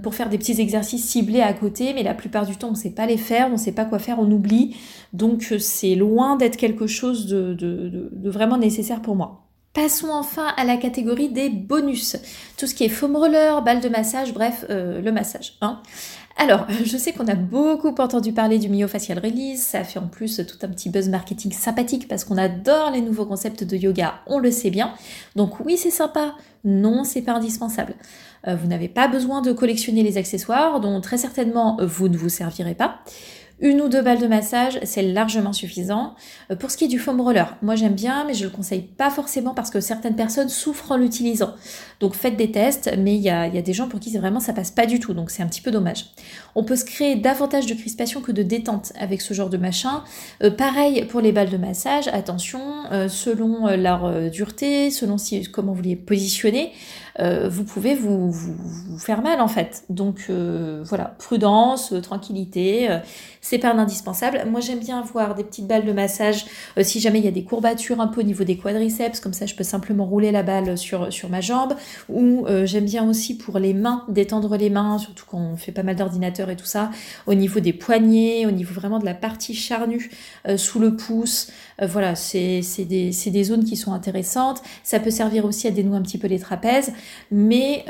pour 0.02 0.14
faire 0.16 0.28
des 0.30 0.38
petits 0.38 0.60
exercices 0.60 1.04
ciblés 1.04 1.40
à 1.40 1.52
côté, 1.52 1.94
mais 1.94 2.02
la 2.02 2.14
plupart 2.14 2.44
du 2.44 2.56
temps 2.56 2.68
on 2.68 2.72
ne 2.72 2.76
sait 2.76 2.90
pas 2.90 3.06
les 3.06 3.16
faire, 3.16 3.46
on 3.48 3.52
ne 3.52 3.56
sait 3.56 3.72
pas 3.72 3.84
quoi 3.84 4.00
faire, 4.00 4.18
on 4.18 4.28
oublie. 4.32 4.76
Donc 5.12 5.54
c'est 5.60 5.94
loin 5.94 6.36
d'être 6.36 6.56
quelque 6.56 6.88
chose 6.88 7.28
de 7.28 8.28
vraiment 8.28 8.58
nécessaire 8.58 9.00
pour 9.00 9.14
moi. 9.14 9.43
Passons 9.74 10.10
enfin 10.10 10.46
à 10.56 10.64
la 10.64 10.76
catégorie 10.76 11.30
des 11.30 11.50
bonus. 11.50 12.16
Tout 12.56 12.68
ce 12.68 12.76
qui 12.76 12.84
est 12.84 12.88
foam 12.88 13.16
roller, 13.16 13.60
balle 13.62 13.80
de 13.80 13.88
massage, 13.88 14.32
bref, 14.32 14.64
euh, 14.70 15.00
le 15.00 15.10
massage. 15.10 15.54
Hein. 15.62 15.82
Alors, 16.36 16.66
je 16.84 16.96
sais 16.96 17.12
qu'on 17.12 17.26
a 17.26 17.34
beaucoup 17.34 17.92
entendu 17.98 18.32
parler 18.32 18.60
du 18.60 18.68
myofacial 18.68 19.18
release, 19.18 19.62
ça 19.62 19.82
fait 19.82 19.98
en 19.98 20.06
plus 20.06 20.40
tout 20.46 20.58
un 20.62 20.68
petit 20.68 20.90
buzz 20.90 21.08
marketing 21.08 21.50
sympathique 21.50 22.06
parce 22.06 22.22
qu'on 22.22 22.38
adore 22.38 22.92
les 22.92 23.00
nouveaux 23.00 23.26
concepts 23.26 23.64
de 23.64 23.76
yoga, 23.76 24.14
on 24.28 24.38
le 24.38 24.52
sait 24.52 24.70
bien. 24.70 24.94
Donc 25.34 25.58
oui, 25.58 25.76
c'est 25.76 25.90
sympa, 25.90 26.36
non, 26.64 27.02
c'est 27.02 27.22
pas 27.22 27.32
indispensable. 27.32 27.94
Euh, 28.46 28.54
vous 28.54 28.68
n'avez 28.68 28.88
pas 28.88 29.08
besoin 29.08 29.42
de 29.42 29.52
collectionner 29.52 30.04
les 30.04 30.18
accessoires 30.18 30.78
dont 30.78 31.00
très 31.00 31.18
certainement 31.18 31.78
vous 31.80 32.08
ne 32.08 32.16
vous 32.16 32.28
servirez 32.28 32.74
pas. 32.74 33.00
Une 33.60 33.80
ou 33.80 33.88
deux 33.88 34.02
balles 34.02 34.18
de 34.18 34.26
massage, 34.26 34.80
c'est 34.82 35.02
largement 35.02 35.52
suffisant. 35.52 36.16
Euh, 36.50 36.56
pour 36.56 36.72
ce 36.72 36.76
qui 36.76 36.86
est 36.86 36.88
du 36.88 36.98
foam 36.98 37.20
roller, 37.20 37.56
moi 37.62 37.76
j'aime 37.76 37.94
bien, 37.94 38.24
mais 38.24 38.34
je 38.34 38.44
le 38.44 38.50
conseille 38.50 38.82
pas 38.82 39.10
forcément 39.10 39.54
parce 39.54 39.70
que 39.70 39.80
certaines 39.80 40.16
personnes 40.16 40.48
souffrent 40.48 40.90
en 40.90 40.96
l'utilisant. 40.96 41.54
Donc 42.00 42.14
faites 42.14 42.36
des 42.36 42.50
tests, 42.50 42.90
mais 42.98 43.14
il 43.14 43.22
y 43.22 43.30
a, 43.30 43.48
des 43.48 43.72
gens 43.72 43.88
pour 43.88 44.00
qui 44.00 44.16
vraiment 44.18 44.40
ça 44.40 44.52
passe 44.52 44.72
pas 44.72 44.86
du 44.86 44.98
tout, 44.98 45.14
donc 45.14 45.30
c'est 45.30 45.42
un 45.42 45.46
petit 45.46 45.60
peu 45.60 45.70
dommage. 45.70 46.06
On 46.56 46.64
peut 46.64 46.74
se 46.74 46.84
créer 46.84 47.14
davantage 47.14 47.66
de 47.66 47.74
crispation 47.74 48.20
que 48.20 48.32
de 48.32 48.42
détente 48.42 48.92
avec 48.98 49.20
ce 49.20 49.34
genre 49.34 49.50
de 49.50 49.56
machin. 49.56 50.02
Euh, 50.42 50.50
pareil 50.50 51.04
pour 51.04 51.20
les 51.20 51.30
balles 51.30 51.50
de 51.50 51.56
massage, 51.56 52.08
attention, 52.08 52.60
euh, 52.90 53.08
selon 53.08 53.68
leur 53.76 54.30
dureté, 54.30 54.90
selon 54.90 55.14
comment 55.52 55.72
vous 55.72 55.82
les 55.82 55.96
positionnez, 55.96 56.72
vous 57.18 57.64
pouvez 57.64 57.94
vous, 57.94 58.32
faire 58.98 59.22
mal 59.22 59.40
en 59.40 59.48
fait. 59.48 59.84
Donc 59.88 60.30
voilà, 60.30 61.14
prudence, 61.18 61.94
tranquillité 62.02 62.88
c'est 63.44 63.58
pas 63.58 63.74
indispensable. 63.74 64.42
Moi, 64.50 64.60
j'aime 64.60 64.78
bien 64.78 65.00
avoir 65.00 65.34
des 65.34 65.44
petites 65.44 65.66
balles 65.66 65.84
de 65.84 65.92
massage 65.92 66.46
euh, 66.78 66.82
si 66.82 66.98
jamais 66.98 67.18
il 67.18 67.26
y 67.26 67.28
a 67.28 67.30
des 67.30 67.44
courbatures 67.44 68.00
un 68.00 68.06
peu 68.06 68.22
au 68.22 68.24
niveau 68.24 68.42
des 68.42 68.56
quadriceps, 68.56 69.20
comme 69.20 69.34
ça 69.34 69.44
je 69.44 69.54
peux 69.54 69.64
simplement 69.64 70.06
rouler 70.06 70.32
la 70.32 70.42
balle 70.42 70.78
sur, 70.78 71.12
sur 71.12 71.28
ma 71.28 71.42
jambe. 71.42 71.74
Ou 72.08 72.46
euh, 72.46 72.64
j'aime 72.64 72.86
bien 72.86 73.06
aussi 73.06 73.36
pour 73.36 73.58
les 73.58 73.74
mains, 73.74 74.06
détendre 74.08 74.56
les 74.56 74.70
mains, 74.70 74.96
surtout 74.96 75.26
quand 75.30 75.36
on 75.36 75.56
fait 75.56 75.72
pas 75.72 75.82
mal 75.82 75.96
d'ordinateurs 75.96 76.48
et 76.48 76.56
tout 76.56 76.64
ça, 76.64 76.90
au 77.26 77.34
niveau 77.34 77.60
des 77.60 77.74
poignets, 77.74 78.46
au 78.46 78.50
niveau 78.50 78.72
vraiment 78.72 78.98
de 78.98 79.04
la 79.04 79.14
partie 79.14 79.54
charnue 79.54 80.10
euh, 80.48 80.56
sous 80.56 80.78
le 80.78 80.96
pouce. 80.96 81.52
voilà, 81.82 82.14
c'est 82.14 82.62
des, 82.78 83.10
des, 83.10 83.44
zones 83.44 83.64
qui 83.64 83.76
sont 83.76 83.92
intéressantes. 83.92 84.62
Ça 84.84 85.00
peut 85.00 85.10
servir 85.10 85.44
aussi 85.44 85.66
à 85.66 85.70
dénouer 85.70 85.98
un 85.98 86.02
petit 86.02 86.18
peu 86.18 86.28
les 86.28 86.38
trapèzes, 86.38 86.94
mais 87.30 87.84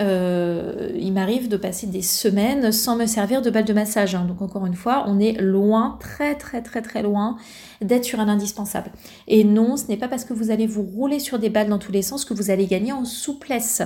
il 0.97 1.12
m'arrive 1.12 1.49
de 1.49 1.56
passer 1.56 1.87
des 1.87 2.02
semaines 2.02 2.73
sans 2.73 2.97
me 2.97 3.06
servir 3.06 3.42
de 3.42 3.50
balle 3.50 3.64
de 3.64 3.73
massage. 3.73 4.14
Hein. 4.14 4.25
Donc 4.26 4.42
encore 4.42 4.66
une 4.66 4.75
fois, 4.75 5.04
on 5.06 5.18
est 5.18 5.40
loin, 5.40 5.99
très 6.00 6.35
très 6.35 6.62
très 6.62 6.83
très 6.83 7.02
loin 7.02 7.37
d'être 7.80 8.04
sur 8.04 8.21
un 8.21 8.28
indispensable. 8.28 8.90
Et 9.28 9.44
non, 9.44 9.76
ce 9.76 9.88
n'est 9.88 9.97
pas 9.97 10.09
parce 10.09 10.25
que 10.25 10.33
vous 10.33 10.50
allez 10.50 10.66
vous 10.66 10.83
rouler 10.83 11.18
sur 11.18 11.38
des 11.38 11.50
balles 11.50 11.68
dans 11.68 11.78
tous 11.78 11.92
les 11.92 12.02
sens 12.02 12.25
que 12.25 12.35
vous 12.35 12.50
allez 12.50 12.66
gagner 12.66 12.92
en 12.92 13.04
souplesse. 13.04 13.83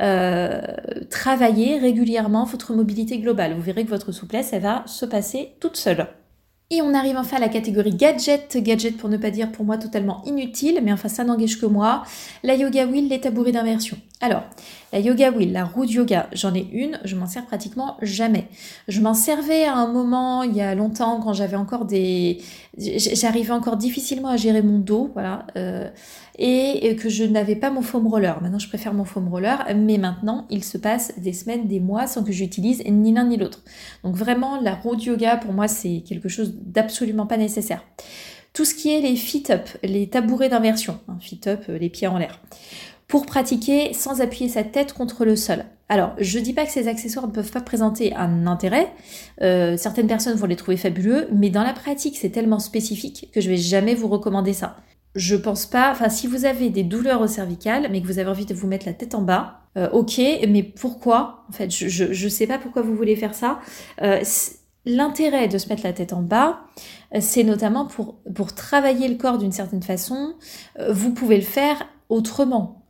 Euh, 0.00 0.60
travaillez 1.10 1.78
régulièrement 1.78 2.44
votre 2.44 2.74
mobilité 2.74 3.18
globale. 3.18 3.54
Vous 3.54 3.62
verrez 3.62 3.84
que 3.84 3.90
votre 3.90 4.12
souplesse, 4.12 4.52
elle 4.52 4.62
va 4.62 4.82
se 4.86 5.06
passer 5.06 5.54
toute 5.60 5.76
seule. 5.76 6.06
Et 6.70 6.80
on 6.80 6.94
arrive 6.94 7.18
enfin 7.18 7.36
à 7.36 7.40
la 7.40 7.50
catégorie 7.50 7.94
gadget, 7.94 8.56
gadget 8.56 8.96
pour 8.96 9.10
ne 9.10 9.18
pas 9.18 9.30
dire 9.30 9.52
pour 9.52 9.66
moi 9.66 9.76
totalement 9.76 10.22
inutile, 10.24 10.80
mais 10.82 10.90
enfin 10.90 11.08
ça 11.08 11.22
n'engage 11.22 11.60
que 11.60 11.66
moi, 11.66 12.02
la 12.42 12.54
yoga 12.54 12.86
wheel, 12.86 13.08
les 13.08 13.20
tabourets 13.20 13.52
d'inversion. 13.52 13.98
Alors, 14.24 14.44
la 14.92 15.00
yoga 15.00 15.32
wheel, 15.32 15.50
la 15.50 15.64
roue 15.64 15.84
de 15.84 15.90
yoga, 15.90 16.28
j'en 16.32 16.54
ai 16.54 16.68
une, 16.72 17.00
je 17.02 17.16
m'en 17.16 17.26
sers 17.26 17.44
pratiquement 17.44 17.96
jamais. 18.02 18.46
Je 18.86 19.00
m'en 19.00 19.14
servais 19.14 19.64
à 19.64 19.74
un 19.74 19.88
moment, 19.88 20.44
il 20.44 20.54
y 20.54 20.60
a 20.60 20.76
longtemps, 20.76 21.20
quand 21.20 21.32
j'avais 21.32 21.56
encore 21.56 21.86
des... 21.86 22.38
J'arrivais 22.78 23.50
encore 23.50 23.76
difficilement 23.76 24.28
à 24.28 24.36
gérer 24.36 24.62
mon 24.62 24.78
dos, 24.78 25.10
voilà, 25.12 25.48
euh, 25.56 25.90
et 26.38 26.94
que 26.94 27.08
je 27.08 27.24
n'avais 27.24 27.56
pas 27.56 27.70
mon 27.70 27.82
foam 27.82 28.06
roller. 28.06 28.40
Maintenant, 28.40 28.60
je 28.60 28.68
préfère 28.68 28.94
mon 28.94 29.04
foam 29.04 29.28
roller, 29.28 29.66
mais 29.74 29.98
maintenant, 29.98 30.46
il 30.50 30.62
se 30.62 30.78
passe 30.78 31.18
des 31.18 31.32
semaines, 31.32 31.66
des 31.66 31.80
mois 31.80 32.06
sans 32.06 32.22
que 32.22 32.30
j'utilise 32.30 32.84
ni 32.88 33.12
l'un 33.12 33.24
ni 33.24 33.36
l'autre. 33.36 33.64
Donc 34.04 34.14
vraiment, 34.14 34.60
la 34.60 34.76
roue 34.76 34.94
de 34.94 35.02
yoga, 35.02 35.36
pour 35.36 35.52
moi, 35.52 35.66
c'est 35.66 36.04
quelque 36.06 36.28
chose 36.28 36.54
d'absolument 36.64 37.26
pas 37.26 37.38
nécessaire. 37.38 37.84
Tout 38.52 38.66
ce 38.66 38.74
qui 38.74 38.90
est 38.90 39.00
les 39.00 39.16
fit-up, 39.16 39.66
les 39.82 40.08
tabourets 40.08 40.50
d'inversion, 40.50 41.00
hein, 41.08 41.16
fit-up, 41.20 41.64
euh, 41.70 41.78
les 41.78 41.88
pieds 41.88 42.06
en 42.06 42.18
l'air 42.18 42.38
pour 43.12 43.26
pratiquer 43.26 43.92
sans 43.92 44.22
appuyer 44.22 44.48
sa 44.48 44.64
tête 44.64 44.94
contre 44.94 45.26
le 45.26 45.36
sol. 45.36 45.66
Alors, 45.90 46.14
je 46.16 46.38
dis 46.38 46.54
pas 46.54 46.64
que 46.64 46.72
ces 46.72 46.88
accessoires 46.88 47.26
ne 47.26 47.30
peuvent 47.30 47.50
pas 47.50 47.60
présenter 47.60 48.14
un 48.14 48.46
intérêt. 48.46 48.90
Euh, 49.42 49.76
certaines 49.76 50.06
personnes 50.06 50.38
vont 50.38 50.46
les 50.46 50.56
trouver 50.56 50.78
fabuleux, 50.78 51.28
mais 51.30 51.50
dans 51.50 51.62
la 51.62 51.74
pratique, 51.74 52.16
c'est 52.16 52.30
tellement 52.30 52.58
spécifique 52.58 53.28
que 53.34 53.42
je 53.42 53.50
vais 53.50 53.58
jamais 53.58 53.94
vous 53.94 54.08
recommander 54.08 54.54
ça. 54.54 54.78
Je 55.14 55.36
pense 55.36 55.66
pas. 55.66 55.90
Enfin, 55.92 56.08
si 56.08 56.26
vous 56.26 56.46
avez 56.46 56.70
des 56.70 56.84
douleurs 56.84 57.20
au 57.20 57.26
cervical, 57.26 57.86
mais 57.90 58.00
que 58.00 58.06
vous 58.06 58.18
avez 58.18 58.30
envie 58.30 58.46
de 58.46 58.54
vous 58.54 58.66
mettre 58.66 58.86
la 58.86 58.94
tête 58.94 59.14
en 59.14 59.20
bas, 59.20 59.60
euh, 59.76 59.90
ok. 59.90 60.18
Mais 60.48 60.62
pourquoi? 60.62 61.44
En 61.50 61.52
fait, 61.52 61.70
je, 61.70 62.04
ne 62.04 62.30
sais 62.30 62.46
pas 62.46 62.56
pourquoi 62.56 62.80
vous 62.80 62.96
voulez 62.96 63.14
faire 63.14 63.34
ça. 63.34 63.60
Euh, 64.00 64.22
l'intérêt 64.86 65.48
de 65.48 65.58
se 65.58 65.68
mettre 65.68 65.82
la 65.84 65.92
tête 65.92 66.14
en 66.14 66.22
bas, 66.22 66.60
c'est 67.20 67.44
notamment 67.44 67.86
pour 67.86 68.54
travailler 68.54 69.06
le 69.06 69.16
corps 69.16 69.36
d'une 69.36 69.52
certaine 69.52 69.82
façon. 69.82 70.32
Vous 70.90 71.12
pouvez 71.12 71.36
le 71.36 71.42
faire 71.42 71.86
autrement 72.08 72.81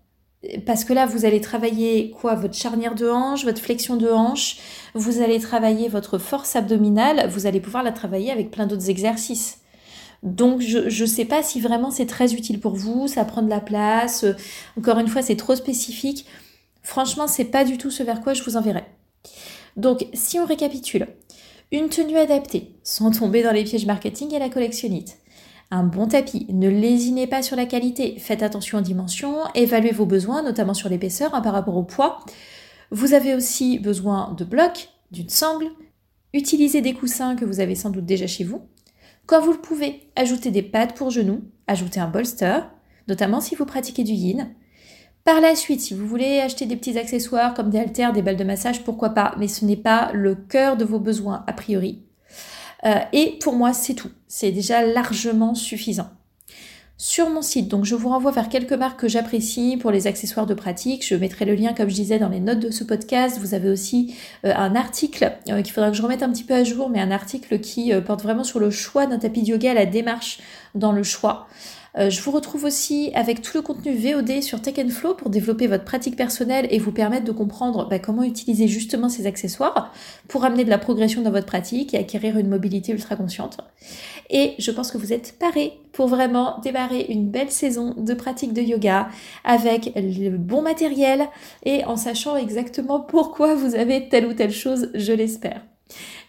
parce 0.67 0.85
que 0.85 0.93
là, 0.93 1.07
vous 1.07 1.25
allez 1.25 1.41
travailler 1.41 2.11
quoi? 2.11 2.35
Votre 2.35 2.55
charnière 2.55 2.95
de 2.95 3.09
hanche, 3.09 3.45
votre 3.45 3.61
flexion 3.61 3.97
de 3.97 4.09
hanche, 4.09 4.59
vous 4.95 5.21
allez 5.21 5.39
travailler 5.39 5.89
votre 5.89 6.19
force 6.19 6.57
abdominale, 6.57 7.29
vous 7.29 7.47
allez 7.47 7.61
pouvoir 7.61 7.83
la 7.83 7.93
travailler 7.93 8.31
avec 8.31 8.51
plein 8.51 8.67
d'autres 8.67 8.91
exercices. 8.91 9.59
Donc 10.23 10.61
je 10.61 11.03
ne 11.03 11.07
sais 11.07 11.25
pas 11.25 11.43
si 11.43 11.61
vraiment 11.61 11.91
c'est 11.91 12.07
très 12.07 12.35
utile 12.35 12.61
pour 12.61 12.75
vous, 12.77 13.09
ça 13.09 13.25
prend 13.25 13.43
de 13.43 13.51
la 13.51 13.61
place. 13.61 14.25
Encore 14.79 14.99
une 14.99 15.09
fois, 15.09 15.23
c'est 15.23 15.37
trop 15.37 15.57
spécifique. 15.57 16.27
Franchement, 16.83 17.27
c'est 17.29 17.45
pas 17.45 17.65
du 17.65 17.79
tout 17.79 17.91
ce 17.91 18.03
vers 18.03 18.21
quoi 18.21 18.35
je 18.35 18.43
vous 18.43 18.57
enverrai. 18.57 18.85
Donc 19.77 20.07
si 20.13 20.39
on 20.39 20.45
récapitule, 20.45 21.09
une 21.71 21.89
tenue 21.89 22.19
adaptée, 22.19 22.75
sans 22.83 23.11
tomber 23.11 23.43
dans 23.43 23.53
les 23.53 23.65
pièges 23.65 23.87
marketing 23.87 24.35
et 24.35 24.39
la 24.39 24.49
collectionnite 24.49 25.19
un 25.73 25.85
bon 25.85 26.07
tapis. 26.07 26.47
Ne 26.51 26.69
lésinez 26.69 27.27
pas 27.27 27.43
sur 27.43 27.57
la 27.57 27.65
qualité, 27.65 28.17
faites 28.19 28.43
attention 28.43 28.79
aux 28.79 28.83
dimensions, 28.83 29.39
évaluez 29.55 29.91
vos 29.91 30.05
besoins, 30.05 30.43
notamment 30.43 30.75
sur 30.75 30.91
l'épaisseur 30.91 31.35
hein, 31.35 31.41
par 31.41 31.55
rapport 31.55 31.77
au 31.77 31.83
poids. 31.83 32.21
Vous 32.91 33.15
avez 33.15 33.35
aussi 33.35 33.79
besoin 33.79 34.35
de 34.37 34.45
blocs, 34.45 34.91
d'une 35.11 35.31
sangle, 35.31 35.71
utilisez 36.35 36.83
des 36.83 36.93
coussins 36.93 37.37
que 37.37 37.47
vous 37.47 37.61
avez 37.61 37.75
sans 37.75 37.89
doute 37.89 38.05
déjà 38.05 38.27
chez 38.27 38.45
vous. 38.45 38.61
Quand 39.25 39.41
vous 39.41 39.53
le 39.53 39.61
pouvez, 39.61 40.11
ajoutez 40.15 40.51
des 40.51 40.63
pattes 40.63 40.95
pour 40.95 41.11
genoux, 41.11 41.41
ajoutez 41.67 42.01
un 42.01 42.09
bolster, 42.09 42.61
notamment 43.09 43.41
si 43.41 43.55
vous 43.55 43.65
pratiquez 43.65 44.05
du 44.05 44.13
yin. 44.13 44.51
Par 45.25 45.41
la 45.41 45.55
suite, 45.55 45.81
si 45.81 45.95
vous 45.95 46.07
voulez 46.07 46.41
acheter 46.41 46.67
des 46.67 46.77
petits 46.77 46.99
accessoires 46.99 47.55
comme 47.55 47.71
des 47.71 47.79
haltères, 47.79 48.13
des 48.13 48.21
balles 48.21 48.37
de 48.37 48.45
massage, 48.45 48.85
pourquoi 48.85 49.11
pas, 49.11 49.35
mais 49.39 49.49
ce 49.49 49.65
n'est 49.65 49.77
pas 49.77 50.11
le 50.13 50.35
cœur 50.35 50.77
de 50.77 50.85
vos 50.85 51.01
besoins 51.01 51.45
a 51.47 51.55
priori. 51.55 52.03
Euh, 52.85 52.99
et 53.13 53.39
pour 53.41 53.55
moi, 53.55 53.73
c'est 53.73 53.95
tout. 53.95 54.11
C'est 54.29 54.51
déjà 54.51 54.85
largement 54.85 55.55
suffisant. 55.55 56.11
Sur 56.99 57.31
mon 57.31 57.43
site, 57.43 57.67
donc 57.67 57.85
je 57.85 57.97
vous 57.97 58.11
renvoie 58.11 58.31
vers 58.31 58.49
quelques 58.49 58.75
marques 58.75 59.01
que 59.01 59.09
j'apprécie 59.09 59.77
pour 59.77 59.91
les 59.91 60.07
accessoires 60.07 60.47
de 60.47 60.55
pratique. 60.55 61.05
Je 61.05 61.17
mettrai 61.17 61.45
le 61.45 61.55
lien, 61.55 61.73
comme 61.73 61.89
je 61.89 61.95
disais, 61.95 62.19
dans 62.19 62.29
les 62.29 62.39
notes 62.39 62.61
de 62.61 62.71
ce 62.71 62.85
podcast. 62.85 63.39
Vous 63.41 63.55
avez 63.55 63.71
aussi 63.71 64.15
euh, 64.45 64.53
un 64.55 64.77
article 64.77 65.33
euh, 65.49 65.63
qu'il 65.63 65.73
faudra 65.73 65.91
que 65.91 65.97
je 65.97 66.03
remette 66.03 66.23
un 66.23 66.31
petit 66.31 66.45
peu 66.45 66.55
à 66.55 66.63
jour, 66.63 66.91
mais 66.91 67.01
un 67.01 67.11
article 67.11 67.59
qui 67.59 67.93
porte 68.07 68.23
vraiment 68.23 68.45
sur 68.45 68.61
le 68.61 68.71
choix 68.71 69.07
d'un 69.07 69.19
tapis 69.19 69.43
de 69.43 69.49
yoga, 69.49 69.75
la 69.75 69.87
démarche 69.87 70.39
dans 70.75 70.93
le 70.93 71.03
choix. 71.03 71.49
Euh, 71.99 72.09
je 72.09 72.23
vous 72.23 72.31
retrouve 72.31 72.65
aussi 72.65 73.11
avec 73.15 73.43
tout 73.43 73.57
le 73.57 73.63
contenu 73.63 73.95
VOD 73.95 74.43
sur 74.43 74.63
Tech 74.63 74.75
Flow 74.89 75.15
pour 75.15 75.29
développer 75.29 75.67
votre 75.67 75.85
pratique 75.85 76.17
personnelle 76.17 76.67
et 76.71 76.79
vous 76.79 76.93
permettre 76.93 77.25
de 77.25 77.33
comprendre 77.33 77.89
bah, 77.89 77.99
comment 77.99 78.23
utiliser 78.23 78.67
justement 78.67 79.09
ces 79.09 79.27
accessoires 79.27 79.93
pour 80.29 80.45
amener 80.45 80.65
de 80.65 80.71
la 80.71 80.79
progression 80.79 81.21
dans 81.23 81.31
votre 81.31 81.47
pratique 81.47 81.93
et 81.93 81.99
acquérir 81.99 82.39
une 82.39 82.49
mobilité 82.49 82.93
ultra 82.93 83.17
consciente. 83.17 83.59
Et 84.31 84.55
je 84.59 84.71
pense 84.71 84.91
que 84.91 84.97
vous 84.97 85.13
êtes 85.13 85.39
parés 85.39 85.79
pour 85.93 86.07
vraiment 86.07 86.59
démarrer 86.61 87.07
une 87.11 87.29
belle 87.29 87.51
saison 87.51 87.95
de 87.99 88.15
pratique 88.15 88.55
de 88.55 88.63
yoga 88.63 89.09
avec 89.45 89.93
le 89.95 90.31
bon 90.39 90.63
matériel 90.63 91.29
et 91.65 91.85
en 91.85 91.97
sachant 91.97 92.37
exactement 92.37 93.01
pourquoi 93.01 93.55
vous 93.55 93.75
avez 93.75 94.09
telle 94.09 94.27
ou 94.27 94.33
telle 94.33 94.53
chose, 94.53 94.91
je 94.95 95.13
l'espère. 95.13 95.61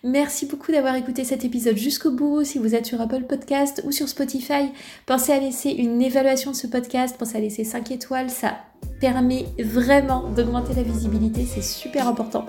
Merci 0.06 0.48
beaucoup 0.48 0.74
d'avoir 0.74 0.96
écouté 0.96 1.24
cet 1.24 1.46
épisode 1.46 1.78
jusqu'au 1.78 2.12
bout. 2.12 2.44
Si 2.44 2.58
vous 2.58 2.76
êtes 2.76 2.86
sur 2.86 3.00
Apple 3.00 3.22
Podcast 3.22 3.82
ou 3.86 3.94
sur 3.94 4.10
Spotify, 4.10 4.74
pensez 5.06 5.32
à 5.32 5.40
laisser 5.40 5.70
une 5.70 6.02
évaluation 6.02 6.52
de 6.52 6.58
ce 6.58 6.68
podcast, 6.68 7.16
pensez 7.18 7.38
à 7.38 7.40
laisser 7.40 7.64
5 7.64 7.90
étoiles, 7.92 8.30
ça 8.30 8.58
permet 9.00 9.46
vraiment 9.60 10.30
d'augmenter 10.30 10.74
la 10.74 10.84
visibilité, 10.84 11.46
c'est 11.46 11.64
super 11.64 12.06
important. 12.06 12.46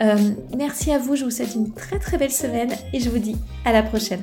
Euh, 0.00 0.16
merci 0.56 0.90
à 0.90 0.98
vous, 0.98 1.16
je 1.16 1.24
vous 1.24 1.30
souhaite 1.30 1.54
une 1.54 1.74
très 1.74 1.98
très 1.98 2.16
belle 2.16 2.32
semaine 2.32 2.70
et 2.94 3.00
je 3.00 3.10
vous 3.10 3.18
dis 3.18 3.36
à 3.66 3.72
la 3.72 3.82
prochaine. 3.82 4.22